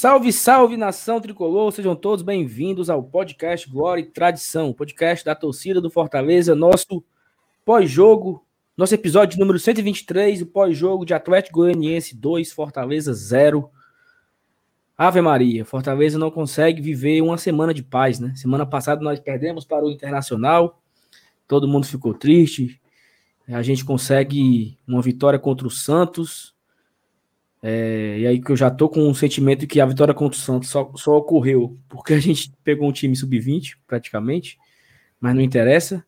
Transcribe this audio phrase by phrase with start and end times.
[0.00, 5.78] Salve, salve nação tricolor, sejam todos bem-vindos ao podcast Glória e Tradição, podcast da torcida
[5.78, 7.04] do Fortaleza, nosso
[7.66, 8.42] pós-jogo,
[8.74, 13.70] nosso episódio número 123, o pós-jogo de Atlético Goianiense 2, Fortaleza 0.
[14.96, 18.32] Ave Maria, Fortaleza não consegue viver uma semana de paz, né?
[18.36, 20.80] Semana passada nós perdemos para o Internacional,
[21.46, 22.80] todo mundo ficou triste,
[23.46, 26.54] a gente consegue uma vitória contra o Santos,
[27.62, 30.40] é, e aí que eu já tô com um sentimento que a vitória contra o
[30.40, 34.58] Santos só, só ocorreu porque a gente pegou um time sub-20, praticamente,
[35.20, 36.04] mas não interessa.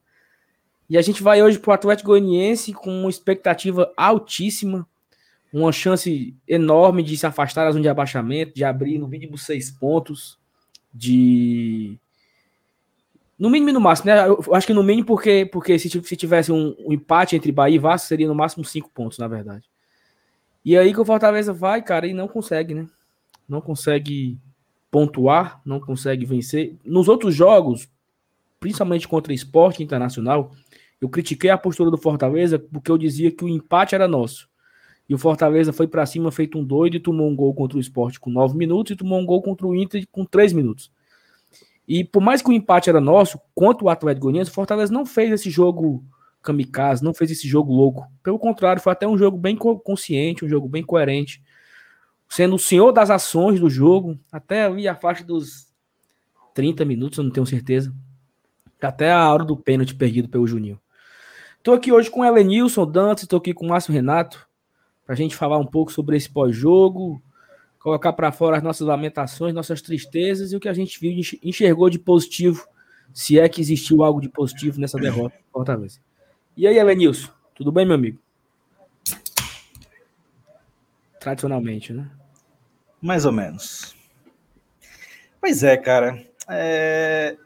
[0.89, 4.87] E a gente vai hoje para o Atlético Goianiense com uma expectativa altíssima,
[5.53, 9.71] uma chance enorme de se afastar da zona de abaixamento, de abrir no mínimo seis
[9.71, 10.39] pontos,
[10.93, 11.99] de.
[13.39, 14.27] No mínimo e no máximo, né?
[14.27, 17.77] Eu acho que no mínimo porque, porque se, se tivesse um, um empate entre Bahia
[17.77, 19.72] e Vasco, seria no máximo cinco pontos, na verdade.
[20.65, 22.87] E aí que o Fortaleza vai, cara, e não consegue, né?
[23.49, 24.39] Não consegue
[24.91, 26.77] pontuar, não consegue vencer.
[26.85, 27.89] Nos outros jogos,
[28.61, 30.53] principalmente contra o esporte internacional,
[31.01, 34.49] eu critiquei a postura do Fortaleza porque eu dizia que o empate era nosso.
[35.09, 37.81] E o Fortaleza foi para cima feito um doido e tomou um gol contra o
[37.81, 40.93] esporte com nove minutos e tomou um gol contra o Inter com três minutos.
[41.89, 45.05] E por mais que o empate era nosso, quanto o Atlético Goianiense, o Fortaleza não
[45.05, 46.05] fez esse jogo
[46.43, 48.11] kamikaze, não fez esse jogo louco.
[48.23, 51.43] Pelo contrário, foi até um jogo bem consciente, um jogo bem coerente.
[52.29, 55.69] Sendo o senhor das ações do jogo, até ali a faixa dos
[56.55, 57.95] 30 minutos, eu não tenho certeza.
[58.81, 60.81] Até a hora do pênalti perdido pelo Juninho.
[61.59, 64.49] Estou aqui hoje com o Elenilson Dantas, estou aqui com o Márcio Renato,
[65.07, 67.23] para a gente falar um pouco sobre esse pós-jogo,
[67.79, 71.13] colocar para fora as nossas lamentações, nossas tristezas e o que a gente viu,
[71.43, 72.67] enxergou de positivo,
[73.13, 76.01] se é que existiu algo de positivo nessa derrota Fortaleza.
[76.55, 78.19] E aí, Elenilson, tudo bem, meu amigo?
[81.19, 82.11] Tradicionalmente, né?
[83.01, 83.97] Mais ou menos.
[85.41, 86.23] Pois é, cara.
[86.47, 87.39] É...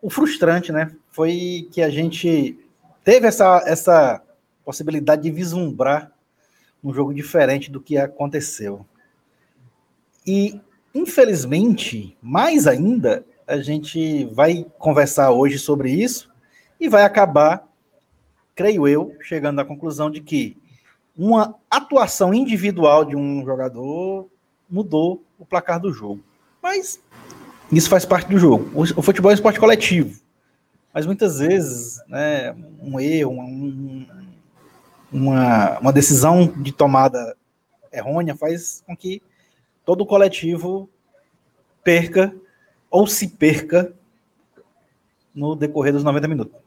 [0.00, 0.96] O frustrante, né?
[1.10, 2.58] Foi que a gente
[3.04, 4.22] teve essa, essa
[4.64, 6.10] possibilidade de vislumbrar
[6.82, 8.86] um jogo diferente do que aconteceu.
[10.26, 10.58] E,
[10.94, 16.30] infelizmente, mais ainda, a gente vai conversar hoje sobre isso
[16.80, 17.69] e vai acabar
[18.60, 20.54] creio eu, chegando à conclusão de que
[21.16, 24.28] uma atuação individual de um jogador
[24.68, 26.22] mudou o placar do jogo.
[26.62, 27.00] Mas
[27.72, 28.70] isso faz parte do jogo.
[28.74, 30.20] O, futebol é um esporte coletivo.
[30.92, 34.06] Mas muitas vezes, né, um erro, um,
[35.10, 37.34] uma, uma decisão de tomada
[37.90, 39.22] errônea faz com que
[39.86, 40.86] todo o coletivo
[41.82, 42.34] perca
[42.90, 43.90] ou se perca
[45.34, 46.60] no decorrer dos 90 minutos.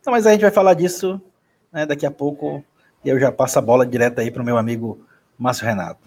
[0.00, 1.20] Então, mas a gente vai falar disso
[1.72, 2.64] né, daqui a pouco
[3.04, 5.04] eu já passo a bola direto aí para o meu amigo
[5.38, 6.00] Márcio Renato.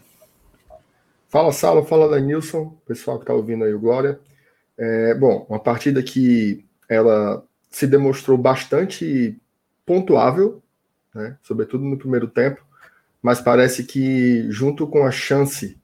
[1.27, 4.19] Fala, Sala, fala, Danilson, pessoal que está ouvindo aí o Glória.
[4.77, 9.39] É, bom, uma partida que ela se demonstrou bastante
[9.85, 10.61] pontuável,
[11.13, 12.63] né, sobretudo no primeiro tempo,
[13.21, 15.77] mas parece que, junto com a chance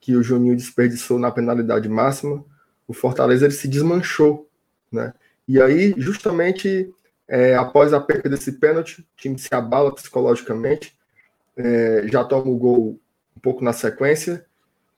[0.00, 2.44] que o Juninho desperdiçou na penalidade máxima,
[2.86, 4.48] o Fortaleza ele se desmanchou.
[4.90, 5.12] Né?
[5.46, 6.92] E aí, justamente
[7.28, 10.96] é, após a perda desse pênalti, o time se abala psicologicamente,
[11.56, 13.00] é, já toma o gol
[13.36, 14.46] um pouco na sequência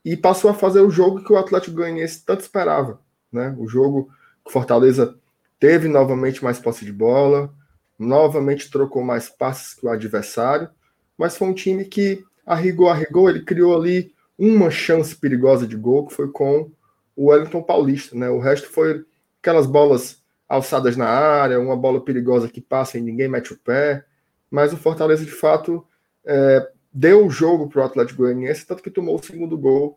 [0.04, 3.00] e passou a fazer o jogo que o Atlético Goianiense tanto esperava.
[3.32, 3.54] Né?
[3.58, 4.10] O jogo
[4.44, 5.19] que o Fortaleza
[5.58, 7.52] teve novamente mais posse de bola,
[7.98, 10.70] novamente trocou mais passes que o adversário,
[11.19, 16.06] mas foi um time que arrigou, arrigou, ele criou ali uma chance perigosa de gol,
[16.06, 16.70] que foi com
[17.14, 18.16] o Wellington Paulista.
[18.16, 18.30] Né?
[18.30, 19.04] O resto foi
[19.42, 20.19] aquelas bolas
[20.50, 24.05] alçadas na área, uma bola perigosa que passa e ninguém mete o pé.
[24.50, 25.87] Mas o Fortaleza, de fato,
[26.27, 29.97] é, deu o jogo para o Atlético Goianiense, tanto que tomou o segundo gol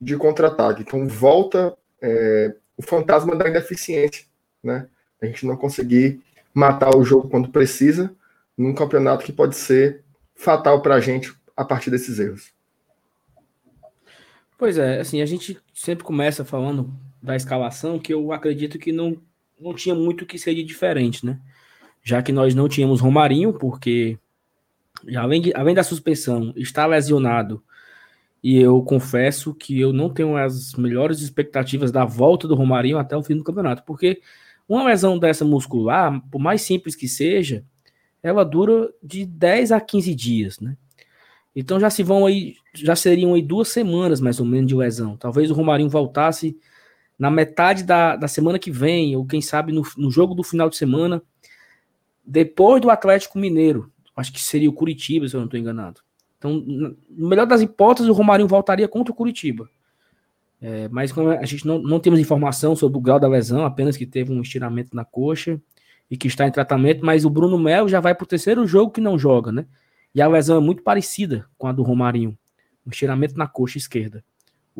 [0.00, 0.80] de contra-ataque.
[0.80, 4.24] Então volta é, o fantasma da ineficiência,
[4.64, 4.88] né?
[5.20, 6.22] A gente não conseguir
[6.54, 8.10] matar o jogo quando precisa,
[8.56, 10.02] num campeonato que pode ser
[10.34, 12.54] fatal para a gente a partir desses erros.
[14.56, 16.90] Pois é, assim, a gente sempre começa falando
[17.22, 19.20] da escalação, que eu acredito que não
[19.60, 21.38] não tinha muito o que ser de diferente, né?
[22.02, 24.18] Já que nós não tínhamos Romarinho, porque
[25.16, 27.62] além, de, além da suspensão, está lesionado.
[28.42, 33.14] E eu confesso que eu não tenho as melhores expectativas da volta do Romarinho até
[33.14, 34.22] o fim do campeonato, porque
[34.66, 37.62] uma lesão dessa muscular, por mais simples que seja,
[38.22, 40.76] ela dura de 10 a 15 dias, né?
[41.54, 45.16] Então já se vão aí, já seriam aí duas semanas mais ou menos de lesão.
[45.16, 46.56] Talvez o Romarinho voltasse
[47.20, 50.70] na metade da, da semana que vem, ou quem sabe no, no jogo do final
[50.70, 51.22] de semana,
[52.24, 53.92] depois do Atlético Mineiro.
[54.16, 56.00] Acho que seria o Curitiba, se eu não estou enganado.
[56.38, 59.68] Então, no melhor das hipóteses, o Romarinho voltaria contra o Curitiba.
[60.62, 64.06] É, mas a gente não, não temos informação sobre o grau da lesão, apenas que
[64.06, 65.60] teve um estiramento na coxa
[66.10, 68.92] e que está em tratamento, mas o Bruno Mel já vai para o terceiro jogo
[68.92, 69.66] que não joga, né?
[70.14, 72.36] E a lesão é muito parecida com a do Romarinho.
[72.86, 74.24] Um estiramento na coxa esquerda.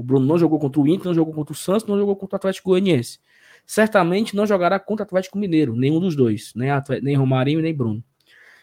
[0.00, 2.36] O Bruno não jogou contra o Inter, não jogou contra o Santos, não jogou contra
[2.36, 3.18] o Atlético Goianiense.
[3.66, 6.70] Certamente não jogará contra o Atlético Mineiro, nenhum dos dois, nem,
[7.02, 8.02] nem Romarinho nem Bruno.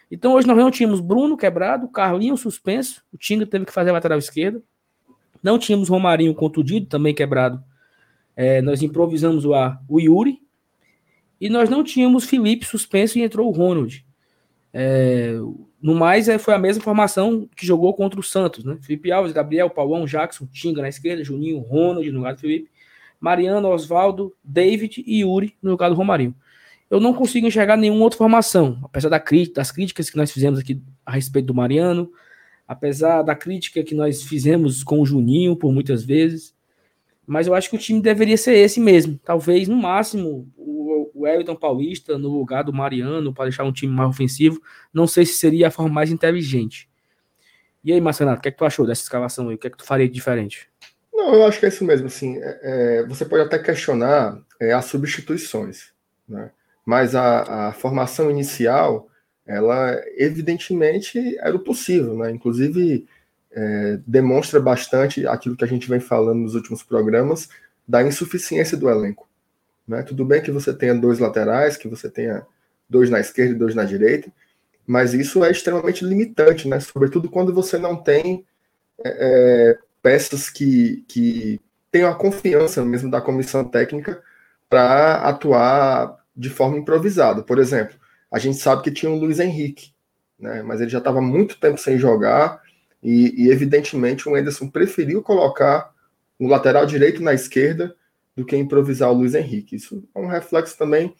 [0.09, 3.93] Então hoje nós não tínhamos Bruno quebrado, Carlinho suspenso, o Tinga teve que fazer a
[3.93, 4.63] lateral esquerda.
[5.43, 7.63] Não tínhamos Romarinho contundido, também quebrado.
[8.35, 9.51] É, nós improvisamos o,
[9.87, 10.41] o Yuri.
[11.39, 14.03] E nós não tínhamos Felipe suspenso e entrou o Ronald.
[14.73, 15.33] É,
[15.81, 18.77] no mais, é, foi a mesma formação que jogou contra o Santos, né?
[18.81, 22.69] Felipe Alves, Gabriel, Paulão, Jackson, Tinga na esquerda, Juninho, Ronald no lugar do Felipe,
[23.19, 26.35] Mariano, Oswaldo, David e Yuri no lugar do Romarinho.
[26.89, 29.21] Eu não consigo enxergar nenhuma outra formação, apesar da
[29.53, 32.11] das críticas que nós fizemos aqui a respeito do Mariano,
[32.67, 36.55] apesar da crítica que nós fizemos com o Juninho por muitas vezes.
[37.25, 39.19] Mas eu acho que o time deveria ser esse mesmo.
[39.23, 40.49] Talvez, no máximo,
[41.17, 44.61] o Everton Paulista no lugar do Mariano para deixar um time mais ofensivo.
[44.93, 46.87] Não sei se seria a forma mais inteligente.
[47.83, 49.55] E aí, Marcelo, o que, é que tu achou dessa escalação aí?
[49.55, 50.69] O que é que tu faria de diferente?
[51.11, 52.07] Não, eu acho que é isso mesmo.
[52.07, 55.91] Assim, é, é, você pode até questionar é, as substituições,
[56.27, 56.51] né?
[56.85, 59.09] mas a, a, formação inicial,
[59.45, 62.31] ela evidentemente era o possível, né?
[62.31, 63.07] Inclusive
[63.51, 67.49] é, demonstra bastante aquilo que a gente vem falando nos últimos programas
[67.87, 69.26] da insuficiência do elenco.
[69.87, 70.03] Né?
[70.03, 72.45] Tudo bem que você tenha dois laterais, que você tenha
[72.89, 74.31] dois na esquerda e dois na direita,
[74.85, 76.79] mas isso é extremamente limitante, né?
[76.79, 78.45] sobretudo quando você não tem
[79.03, 81.59] é, é, peças que, que
[81.91, 84.21] tenham a confiança mesmo da comissão técnica
[84.69, 87.41] para atuar de forma improvisada.
[87.41, 87.97] Por exemplo,
[88.31, 89.93] a gente sabe que tinha o Luiz Henrique,
[90.39, 90.61] né?
[90.61, 92.61] mas ele já estava muito tempo sem jogar
[93.01, 95.93] e, e, evidentemente, o Anderson preferiu colocar
[96.39, 97.95] o lateral direito na esquerda
[98.37, 99.75] do que improvisar o Luiz Henrique.
[99.75, 101.15] Isso é um reflexo também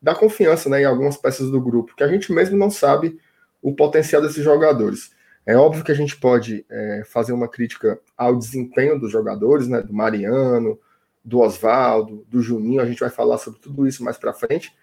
[0.00, 3.20] da confiança né, em algumas peças do grupo, que a gente mesmo não sabe
[3.60, 5.12] o potencial desses jogadores.
[5.44, 9.82] É óbvio que a gente pode é, fazer uma crítica ao desempenho dos jogadores, né,
[9.82, 10.80] do Mariano,
[11.22, 14.74] do Oswaldo, do Juninho, a gente vai falar sobre tudo isso mais para frente,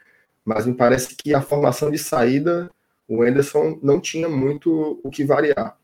[0.46, 2.70] mas me parece que a formação de saída,
[3.08, 5.76] o Anderson não tinha muito o que variar.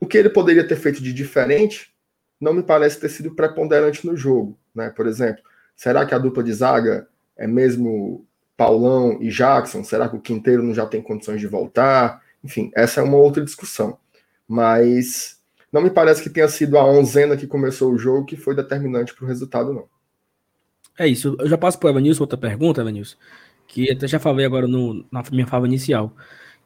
[0.00, 1.92] O que ele poderia ter feito de diferente
[2.40, 4.56] não me parece ter sido preponderante no jogo.
[4.78, 4.90] Né?
[4.90, 5.42] Por exemplo,
[5.74, 8.24] será que a dupla de zaga é mesmo
[8.56, 9.82] Paulão e Jackson?
[9.82, 12.22] Será que o Quinteiro não já tem condições de voltar?
[12.42, 13.98] Enfim, essa é uma outra discussão.
[14.46, 15.40] Mas
[15.72, 19.12] não me parece que tenha sido a onzena que começou o jogo que foi determinante
[19.12, 19.84] para o resultado, não.
[20.96, 21.36] É isso.
[21.38, 23.16] Eu já passo para o Evanilson outra pergunta, Evanilson,
[23.66, 26.14] que até já falei agora no, na minha fala inicial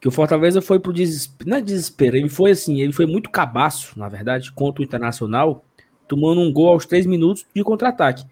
[0.02, 3.30] que o Fortaleza foi pro desespero, não é desespero, ele foi assim, ele foi muito
[3.30, 5.64] cabaço, na verdade, contra o Internacional,
[6.12, 8.26] tomando um gol aos três minutos de contra-ataque.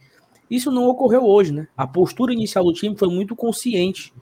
[0.50, 1.66] Isso não ocorreu hoje, né?
[1.74, 4.12] A postura inicial do time foi muito consciente,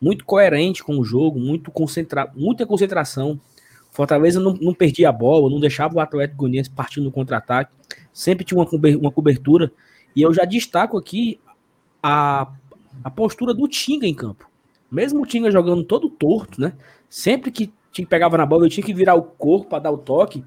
[0.00, 3.38] muito coerente com o jogo, muito concentra muita concentração.
[3.90, 7.74] Fortaleza não, não perdia a bola, não deixava o Atlético Goianiense partindo no contra-ataque,
[8.14, 9.70] sempre tinha uma cobertura.
[10.16, 11.38] E eu já destaco aqui
[12.02, 12.50] a,
[13.04, 14.48] a postura do Tinga em campo.
[14.90, 16.72] Mesmo o Tinga jogando todo torto, né?
[17.10, 17.70] Sempre que
[18.08, 20.42] pegava na bola, eu tinha que virar o corpo para dar o toque.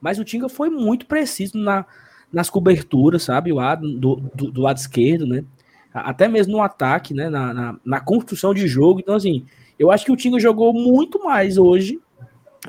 [0.00, 1.84] Mas o Tinga foi muito preciso na,
[2.32, 3.52] nas coberturas, sabe?
[3.52, 5.44] O lado, do, do, do, lado esquerdo, né?
[5.92, 7.28] Até mesmo no ataque, né?
[7.28, 9.00] Na, na, na, construção de jogo.
[9.00, 9.46] Então, assim,
[9.78, 12.00] eu acho que o Tinga jogou muito mais hoje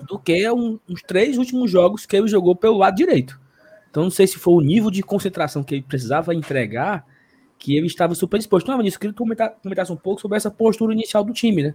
[0.08, 3.40] do que um, os três últimos jogos que ele jogou pelo lado direito.
[3.90, 7.06] Então, não sei se foi o nível de concentração que ele precisava entregar
[7.58, 8.68] que ele estava super disposto.
[8.68, 11.64] Não, mas eu queria que comentar, comentasse um pouco sobre essa postura inicial do time,
[11.64, 11.74] né?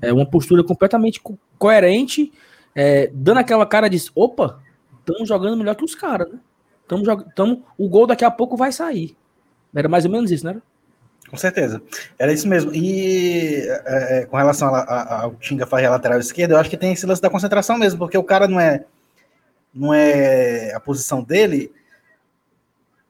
[0.00, 2.32] É uma postura completamente co coerente,
[2.74, 4.62] é, dando aquela cara de opa,
[5.00, 6.38] estamos jogando melhor que os caras, né?
[6.88, 9.16] Tamo jogando, o gol daqui a pouco vai sair.
[9.74, 10.60] Era mais ou menos isso, né?
[11.28, 11.82] Com certeza.
[12.18, 12.72] Era isso mesmo.
[12.72, 17.06] E é, é com relação ao Tinga fazer lateral esquerda, eu acho que tem esse
[17.06, 18.84] lance da concentração mesmo, porque o cara não é
[19.74, 21.70] não é a posição dele,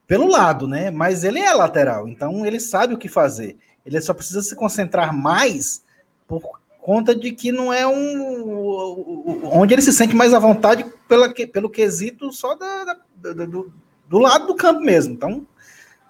[0.05, 0.91] pelo lado, né?
[0.91, 3.57] Mas ele é lateral, então ele sabe o que fazer.
[3.85, 5.81] Ele só precisa se concentrar mais
[6.27, 6.41] por
[6.81, 9.49] conta de que não é um.
[9.51, 13.71] onde ele se sente mais à vontade pela, pelo quesito só da, da, do,
[14.07, 15.13] do lado do campo mesmo.
[15.13, 15.45] Então,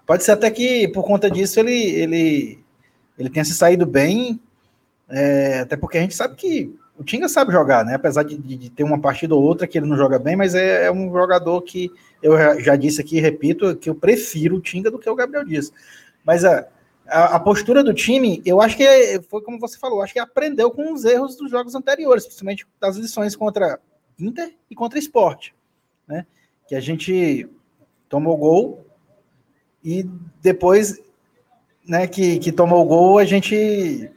[0.06, 2.64] pode ser até que por conta disso ele, ele,
[3.18, 4.40] ele tenha se saído bem,
[5.08, 7.94] é, até porque a gente sabe que o Tinga sabe jogar, né?
[7.94, 10.86] Apesar de, de, ter uma partida ou outra que ele não joga bem, mas é,
[10.86, 14.98] é um jogador que eu já disse aqui, repito, que eu prefiro o Tinga do
[14.98, 15.72] que o Gabriel Dias.
[16.24, 16.66] Mas a,
[17.06, 20.18] a, a, postura do time, eu acho que é, foi como você falou, acho que
[20.18, 23.78] aprendeu com os erros dos jogos anteriores, principalmente das lições contra
[24.18, 25.54] Inter e contra Esporte,
[26.06, 26.26] né?
[26.68, 27.48] Que a gente
[28.08, 28.86] tomou gol
[29.82, 30.04] e
[30.40, 31.00] depois
[31.86, 34.10] né, que, que tomou o gol, a gente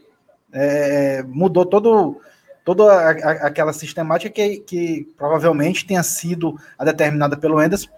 [0.52, 2.22] é, mudou todo,
[2.66, 7.90] toda a, a, aquela sistemática que, que provavelmente tenha sido a determinada pelo Enderson.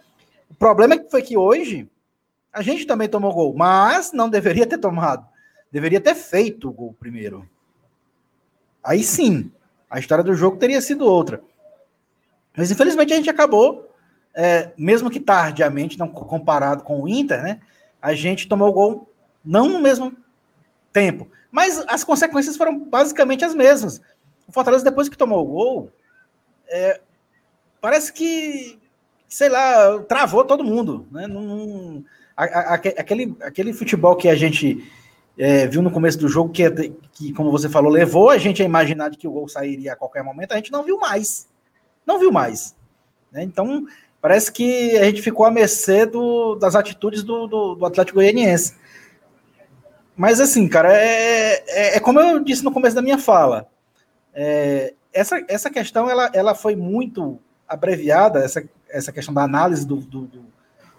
[0.50, 1.90] O problema é foi que hoje
[2.52, 5.26] a gente também tomou gol, mas não deveria ter tomado.
[5.72, 7.50] Deveria ter feito o gol primeiro.
[8.84, 9.52] Aí sim,
[9.90, 11.42] a história do jogo teria sido outra.
[12.56, 13.90] Mas infelizmente a gente acabou,
[14.36, 17.60] é, mesmo que tardiamente, não comparado com o Inter, né?
[18.02, 19.14] A gente tomou o gol
[19.44, 20.16] não no mesmo
[20.92, 24.02] tempo, mas as consequências foram basicamente as mesmas.
[24.48, 25.92] O Fortaleza, depois que tomou o gol,
[26.68, 27.00] é,
[27.80, 28.80] parece que,
[29.28, 31.08] sei lá, travou todo mundo.
[31.12, 31.28] Né?
[31.28, 32.04] Não,
[32.36, 34.84] a, a, aquele, aquele futebol que a gente
[35.38, 36.70] é, viu no começo do jogo, que,
[37.12, 40.24] que, como você falou, levou a gente a imaginar que o gol sairia a qualquer
[40.24, 41.48] momento, a gente não viu mais.
[42.06, 42.76] Não viu mais.
[43.32, 43.44] Né?
[43.44, 43.86] Então,
[44.24, 48.74] parece que a gente ficou à mercê do, das atitudes do, do, do Atlético Goianiense.
[50.16, 53.68] Mas assim, cara, é, é, é, como eu disse no começo da minha fala.
[54.34, 57.38] É, essa, essa questão ela, ela foi muito
[57.68, 60.30] abreviada, essa, essa questão da análise do, do,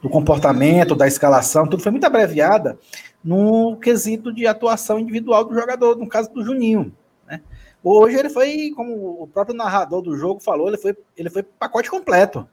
[0.02, 2.78] do comportamento, da escalação, tudo foi muito abreviada
[3.24, 6.94] no quesito de atuação individual do jogador, no caso do Juninho.
[7.26, 7.40] Né?
[7.82, 11.88] Hoje ele foi, como o próprio narrador do jogo falou, ele foi, ele foi pacote
[11.88, 12.46] completo.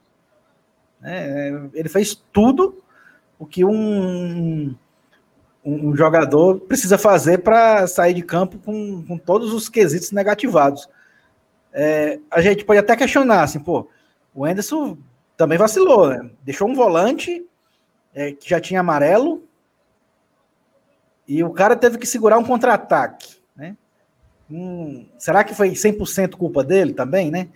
[1.02, 1.68] Né?
[1.74, 2.82] Ele fez tudo
[3.38, 4.74] o que um,
[5.64, 10.88] um jogador precisa fazer para sair de campo com, com todos os quesitos negativados.
[11.72, 13.88] É, a gente pode até questionar, assim, pô,
[14.34, 14.96] o Anderson
[15.36, 16.30] também vacilou, né?
[16.42, 17.44] Deixou um volante
[18.14, 19.42] é, que já tinha amarelo
[21.26, 23.76] e o cara teve que segurar um contra-ataque, né?
[24.50, 27.48] Hum, será que foi 100% culpa dele também, né?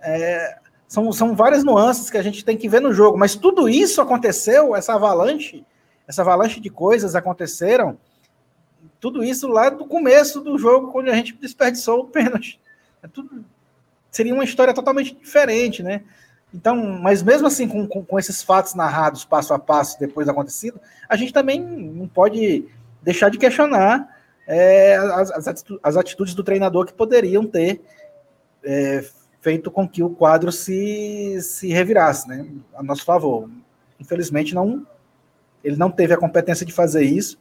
[0.00, 0.58] É,
[0.92, 4.02] são, são várias nuances que a gente tem que ver no jogo, mas tudo isso
[4.02, 5.64] aconteceu, essa avalanche,
[6.06, 7.96] essa avalanche de coisas aconteceram,
[9.00, 12.60] tudo isso lá do começo do jogo, quando a gente desperdiçou o pênalti.
[13.02, 13.42] É tudo,
[14.10, 16.02] seria uma história totalmente diferente, né?
[16.52, 20.30] Então, mas mesmo assim, com, com, com, esses fatos narrados passo a passo depois do
[20.30, 22.68] acontecido, a gente também não pode
[23.00, 24.14] deixar de questionar
[24.46, 25.48] é, as,
[25.82, 27.80] as, atitudes do treinador que poderiam ter
[28.62, 29.02] é,
[29.42, 32.46] feito com que o quadro se, se revirasse, né?
[32.74, 33.50] A nosso favor.
[33.98, 34.86] Infelizmente, não,
[35.64, 37.36] ele não teve a competência de fazer isso.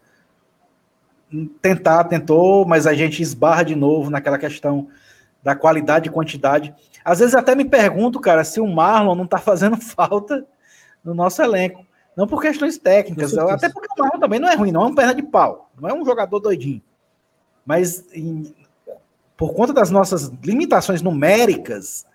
[1.62, 4.88] Tentar, tentou, mas a gente esbarra de novo naquela questão
[5.44, 6.74] da qualidade e quantidade.
[7.06, 10.46] Às vezes até me pergunto, cara, se o Marlon não tá fazendo falta
[11.04, 11.86] no nosso elenco.
[12.18, 14.96] Não por questões técnicas, até porque o Marlon também não é ruim, não é um
[14.96, 16.82] perna de pau, não é um jogador doidinho.
[17.64, 18.54] Mas em,
[19.42, 22.06] por conta das nossas limitações numéricas,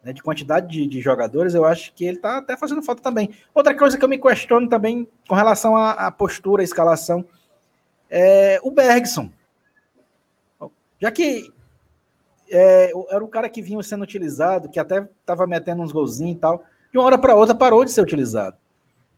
[0.00, 3.30] né, de quantidade de, de, jogadores, eu acho que ele tá até fazendo falta também.
[3.52, 7.24] Outra coisa que eu me questiono também com relação à, postura, à escalação,
[8.08, 9.28] é o Bergson.
[11.00, 11.52] Já que
[12.48, 16.38] é, era o cara que vinha sendo utilizado, que até estava metendo uns golzinhos e
[16.38, 16.64] tal.
[16.92, 18.56] De uma hora para outra parou de ser utilizado.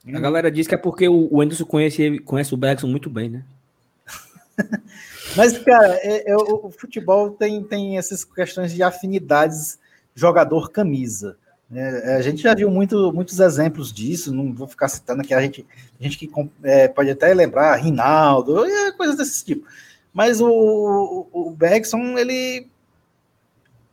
[0.07, 3.29] A galera diz que é porque o, o Anderson conhece, conhece o Bergson muito bem,
[3.29, 3.45] né?
[5.37, 9.79] Mas, cara, é, é, o, futebol tem, tem essas questões de afinidades
[10.15, 11.37] jogador-camisa.
[11.73, 15.41] É, a gente já viu muito, muitos exemplos disso, não vou ficar citando aqui, a
[15.41, 15.65] gente,
[16.01, 16.29] a gente que
[16.65, 18.65] é, pode até lembrar, Rinaldo,
[18.97, 19.67] coisas desse tipo.
[20.13, 22.67] Mas o, o, o Bergson, ele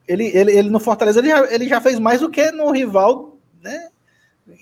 [0.08, 3.38] ele, ele, ele no Fortaleza ele já, ele já fez mais do que no rival,
[3.62, 3.90] né?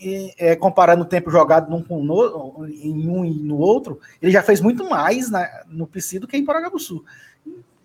[0.01, 4.31] E, é, comparando o tempo jogado num com no, em um e no outro, ele
[4.31, 7.03] já fez muito mais na, no PC do que em Paraguaçu.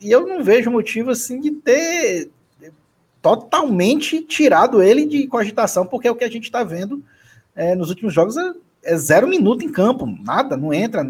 [0.01, 2.31] E eu não vejo motivo assim de ter
[3.21, 7.05] totalmente tirado ele de cogitação, porque é o que a gente está vendo
[7.55, 8.53] é, nos últimos jogos é,
[8.83, 11.07] é, zero minuto em campo, nada, não entra.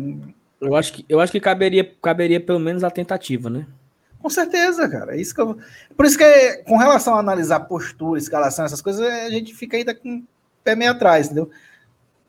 [0.60, 3.66] Eu acho que, eu acho que caberia, caberia pelo menos a tentativa, né?
[4.18, 5.16] Com certeza, cara.
[5.16, 5.56] É isso que eu...
[5.96, 9.94] Por isso que, com relação a analisar postura, escalação, essas coisas, a gente fica ainda
[9.94, 10.22] com
[10.62, 11.50] pé meio atrás, entendeu?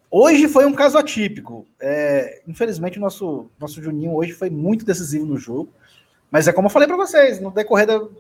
[0.09, 1.65] Hoje foi um caso atípico.
[1.79, 5.69] É, infelizmente, o nosso, nosso Juninho hoje foi muito decisivo no jogo.
[6.29, 8.11] Mas é como eu falei para vocês, no decorrer do,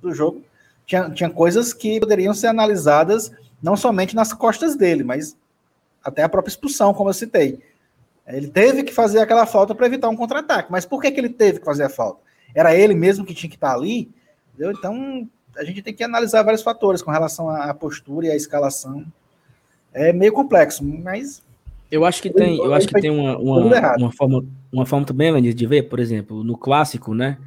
[0.00, 0.42] do jogo,
[0.86, 3.30] tinha, tinha coisas que poderiam ser analisadas
[3.62, 5.36] não somente nas costas dele, mas
[6.02, 7.60] até a própria expulsão, como eu citei.
[8.26, 10.70] Ele teve que fazer aquela falta para evitar um contra-ataque.
[10.70, 12.20] Mas por que, que ele teve que fazer a falta?
[12.54, 14.10] era ele mesmo que tinha que estar ali,
[14.48, 14.72] entendeu?
[14.72, 19.04] Então a gente tem que analisar vários fatores com relação à postura e à escalação.
[19.92, 21.42] É meio complexo, mas
[21.90, 25.32] eu acho que tem, eu acho que tem uma, uma, uma forma, uma forma também,
[25.32, 27.38] Lenir, de ver, por exemplo, no clássico, né,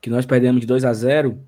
[0.00, 1.38] que nós perdemos de 2 a 0,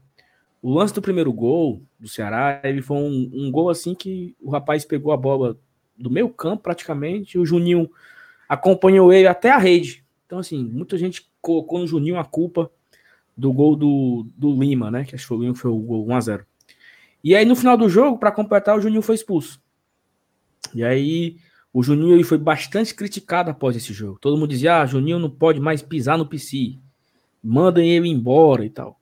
[0.61, 4.51] o lance do primeiro gol do Ceará, ele foi um, um gol assim que o
[4.51, 5.57] rapaz pegou a bola
[5.97, 7.89] do meio campo praticamente, o Juninho
[8.49, 10.05] acompanhou ele até a rede.
[10.27, 12.71] Então, assim, muita gente colocou no Juninho a culpa
[13.37, 15.05] do gol do, do Lima, né?
[15.05, 16.45] Que acho que foi, o foi o gol 1x0.
[17.23, 19.62] E aí, no final do jogo, para completar, o Juninho foi expulso.
[20.75, 21.37] E aí,
[21.73, 24.19] o Juninho foi bastante criticado após esse jogo.
[24.21, 26.79] Todo mundo dizia: ah, Juninho não pode mais pisar no PC.
[27.43, 29.01] Mandem ele embora e tal.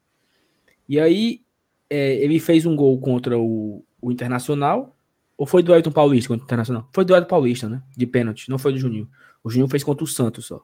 [0.88, 1.43] E aí,
[1.88, 4.97] é, ele fez um gol contra o, o Internacional.
[5.37, 6.88] Ou foi do Elton Paulista contra o Internacional?
[6.93, 7.83] Foi do Elton Paulista, né?
[7.97, 9.09] De pênalti, não foi do Juninho.
[9.43, 10.62] O Juninho fez contra o Santos só.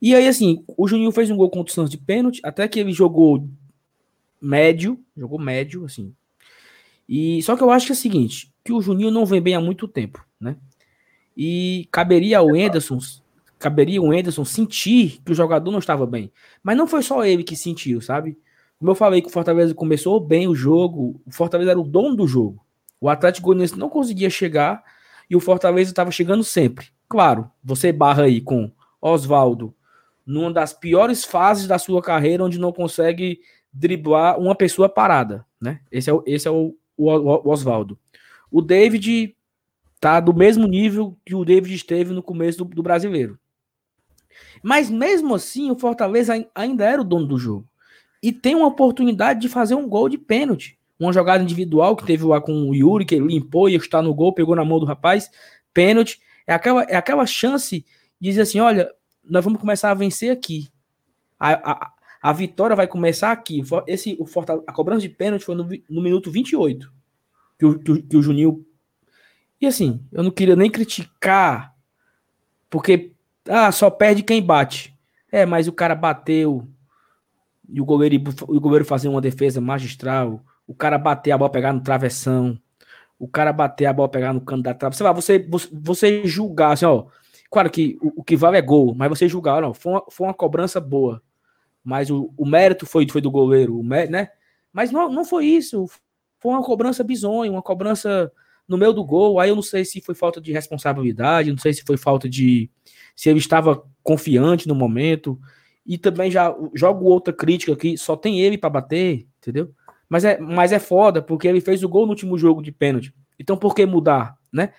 [0.00, 2.80] E aí, assim, o Juninho fez um gol contra o Santos de pênalti, até que
[2.80, 3.46] ele jogou
[4.40, 6.14] médio, jogou médio, assim.
[7.10, 9.56] E só que eu acho que é o seguinte, que o Juninho não vem bem
[9.56, 10.54] há muito tempo, né?
[11.36, 13.00] E caberia ao Enderson,
[13.58, 16.30] caberia o Enderson sentir que o jogador não estava bem.
[16.62, 18.38] Mas não foi só ele que sentiu, sabe?
[18.78, 22.14] Como eu falei que o Fortaleza começou bem o jogo, o Fortaleza era o dono
[22.14, 22.64] do jogo.
[23.00, 24.84] O Atlético Goianiense não conseguia chegar
[25.28, 26.90] e o Fortaleza estava chegando sempre.
[27.08, 28.70] Claro, você barra aí com
[29.02, 29.74] Oswaldo,
[30.24, 33.40] numa das piores fases da sua carreira, onde não consegue
[33.72, 35.80] driblar uma pessoa parada, né?
[35.90, 37.98] Esse é, o, esse é o, o, o Oswaldo.
[38.50, 39.36] O David
[40.00, 43.38] tá do mesmo nível que o David esteve no começo do, do brasileiro.
[44.62, 47.68] Mas mesmo assim, o Fortaleza ainda era o dono do jogo.
[48.22, 50.78] E tem uma oportunidade de fazer um gol de pênalti.
[50.98, 54.34] Uma jogada individual que teve lá com o Yuri, que limpou e está no gol,
[54.34, 55.30] pegou na mão do rapaz,
[55.72, 56.20] pênalti.
[56.46, 57.84] É aquela, é aquela chance
[58.20, 58.90] de dizer assim: olha,
[59.24, 60.68] nós vamos começar a vencer aqui.
[61.38, 63.62] A, a, a vitória vai começar aqui.
[63.86, 66.92] Esse, o Fortaleza, a cobrança de pênalti foi no, no minuto 28
[67.58, 68.64] que o, que, que o Juninho.
[69.60, 71.74] E assim, eu não queria nem criticar,
[72.70, 73.12] porque
[73.46, 74.96] ah, só perde quem bate.
[75.30, 76.66] É, mas o cara bateu
[77.68, 78.16] e o goleiro,
[78.48, 82.58] o goleiro fazer uma defesa magistral, o cara bater a bola pegar no travessão,
[83.18, 84.96] o cara bater a bola pegar no canto da trave.
[84.96, 87.06] Sei lá, você, você, você julgar assim, ó,
[87.50, 90.34] Claro que o, o, que vale é gol, mas vocês julgaram, foi uma, foi uma
[90.34, 91.20] cobrança boa.
[91.82, 94.28] Mas o, o mérito foi, foi do goleiro, mérito, né?
[94.72, 95.86] Mas não, não foi isso.
[96.38, 98.30] Foi uma cobrança bizonha, uma cobrança
[98.68, 99.40] no meio do gol.
[99.40, 102.70] Aí eu não sei se foi falta de responsabilidade, não sei se foi falta de.
[103.16, 105.38] se ele estava confiante no momento.
[105.84, 109.74] E também já jogo outra crítica aqui, só tem ele para bater, entendeu?
[110.08, 113.14] Mas é, mas é foda, porque ele fez o gol no último jogo de pênalti.
[113.38, 114.72] Então por que mudar, né?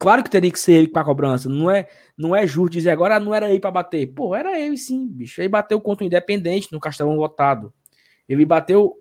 [0.00, 1.46] Claro que teria que ser ele para cobrança.
[1.46, 1.86] Não é,
[2.16, 4.06] não é justo dizer agora não era ele para bater.
[4.06, 5.42] Pô, era ele sim, bicho.
[5.42, 7.70] Ele bateu contra o Independente no Castelão lotado.
[8.26, 8.94] Ele bateu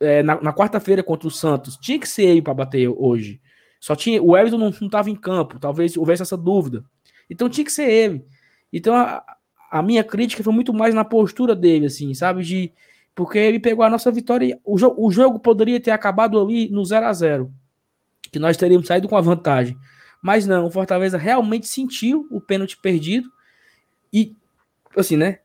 [0.00, 1.76] é, na, na quarta-feira contra o Santos.
[1.76, 3.40] Tinha que ser ele para bater hoje.
[3.80, 5.58] Só tinha o Everton não estava em campo.
[5.58, 6.84] Talvez houvesse essa dúvida.
[7.28, 8.24] Então tinha que ser ele.
[8.72, 9.24] Então a,
[9.72, 12.44] a minha crítica foi muito mais na postura dele, assim, sabe?
[12.44, 12.72] De
[13.12, 14.56] porque ele pegou a nossa vitória.
[14.64, 17.52] O, jo o jogo poderia ter acabado ali no 0 a 0
[18.30, 19.76] que nós teríamos saído com a vantagem.
[20.26, 23.30] Mas não, o Fortaleza realmente sentiu o pênalti perdido.
[24.12, 24.34] E,
[24.96, 25.38] assim, né?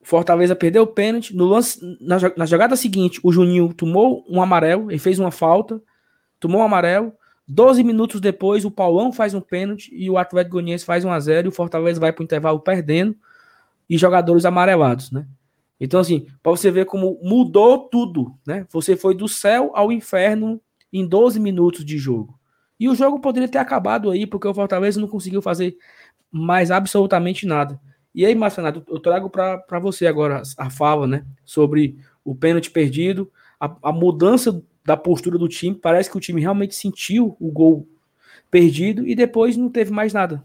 [0.00, 1.34] O Fortaleza perdeu o pênalti.
[1.34, 5.82] No lance, na, na jogada seguinte, o Juninho tomou um amarelo, ele fez uma falta,
[6.38, 7.12] tomou um amarelo.
[7.48, 11.18] 12 minutos depois, o Paulão faz um pênalti e o Atlético Goianiense faz um a
[11.18, 13.16] 0 e o Fortaleza vai para o intervalo perdendo
[13.90, 15.26] e jogadores amarelados, né?
[15.80, 18.64] Então, assim, para você ver como mudou tudo, né?
[18.70, 20.60] Você foi do céu ao inferno
[20.92, 22.37] em 12 minutos de jogo.
[22.78, 25.76] E o jogo poderia ter acabado aí, porque o Fortaleza não conseguiu fazer
[26.30, 27.80] mais absolutamente nada.
[28.14, 31.24] E aí, Marcenato, eu trago para você agora a fala, né?
[31.44, 35.74] Sobre o pênalti perdido, a, a, mudança da postura do time.
[35.74, 37.86] Parece que o time realmente sentiu o gol
[38.50, 40.44] perdido e depois não teve mais nada.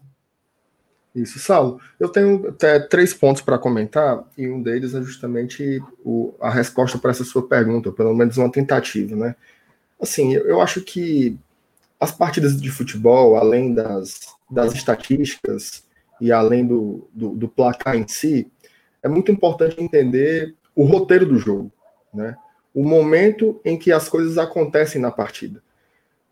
[1.16, 1.80] Isso, Saulo.
[2.00, 6.98] Eu tenho até três pontos para comentar, e um deles é justamente o, a resposta
[6.98, 9.36] para essa sua pergunta, pelo menos uma tentativa, né?
[10.02, 11.38] Assim, eu, eu acho que
[12.04, 14.20] as partidas de futebol, além das,
[14.52, 15.86] das estatísticas
[16.20, 18.52] e além do, do, do, placar em si,
[19.02, 21.72] é muito importante entender o roteiro do jogo,
[22.14, 22.36] né?
[22.74, 25.64] o momento em que as coisas acontecem na partida.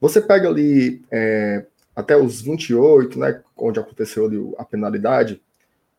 [0.01, 5.41] Você pega ali é, até os 28, né, onde aconteceu ali a penalidade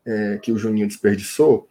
[0.05, 1.67] é, que o Juninho desperdiçou,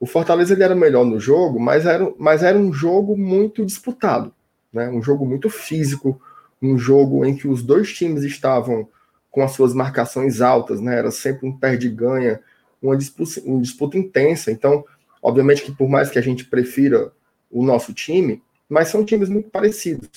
[0.00, 4.34] o Fortaleza ele era melhor no jogo, mas era, mas era um jogo muito disputado,
[4.72, 6.20] né, um jogo muito físico,
[6.60, 8.88] um jogo em que os dois times estavam
[9.30, 10.98] com as suas marcações altas, né?
[10.98, 12.40] Era sempre um perde-ganha,
[12.82, 14.50] uma disputa, uma disputa intensa.
[14.50, 14.84] Então,
[15.22, 17.12] obviamente que por mais que a gente prefira
[17.50, 20.08] o nosso time, mas são times muito parecidos,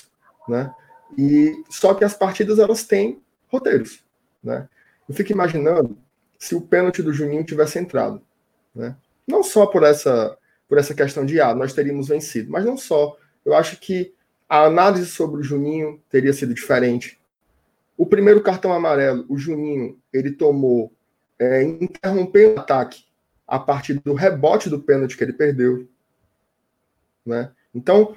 [0.47, 0.73] né?
[1.17, 4.03] E só que as partidas elas têm roteiros,
[4.43, 4.67] né?
[5.07, 5.97] Eu fico imaginando
[6.39, 8.21] se o pênalti do Juninho tivesse entrado,
[8.73, 8.95] né?
[9.27, 13.17] Não só por essa por essa questão de ah, nós teríamos vencido, mas não só.
[13.43, 14.13] Eu acho que
[14.51, 17.17] a análise sobre o Juninho teria sido diferente.
[17.97, 20.91] O primeiro cartão amarelo, o Juninho, ele tomou
[21.39, 23.05] é, interromper o ataque
[23.47, 25.87] a partir do rebote do pênalti que ele perdeu.
[27.25, 27.49] Né?
[27.73, 28.13] Então,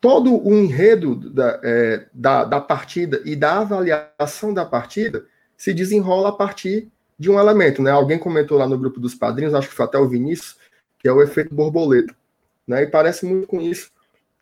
[0.00, 5.26] todo o enredo da, é, da, da partida e da avaliação da partida
[5.58, 7.82] se desenrola a partir de um elemento.
[7.82, 7.90] Né?
[7.90, 10.56] Alguém comentou lá no grupo dos padrinhos, acho que foi até o Vinícius,
[10.98, 12.16] que é o efeito borboleta.
[12.66, 12.84] Né?
[12.84, 13.90] E parece muito com isso.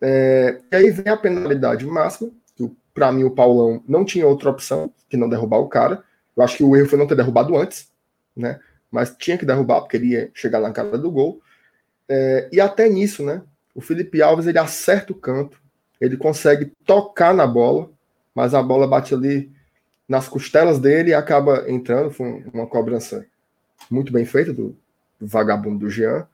[0.06, 4.50] É, e aí vem a penalidade máxima, que para mim o Paulão não tinha outra
[4.50, 6.04] opção que não derrubar o cara.
[6.36, 7.90] Eu acho que o erro foi não ter derrubado antes,
[8.36, 8.60] né?
[8.90, 11.40] Mas tinha que derrubar porque ele ia chegar na cara do gol.
[12.06, 13.40] É, e até nisso, né?
[13.74, 15.58] O Felipe Alves ele acerta o canto,
[15.98, 17.90] ele consegue tocar na bola,
[18.34, 19.50] mas a bola bate ali
[20.06, 22.10] nas costelas dele e acaba entrando.
[22.10, 23.24] Foi uma cobrança
[23.90, 24.76] muito bem feita do,
[25.18, 26.28] do vagabundo do Jean.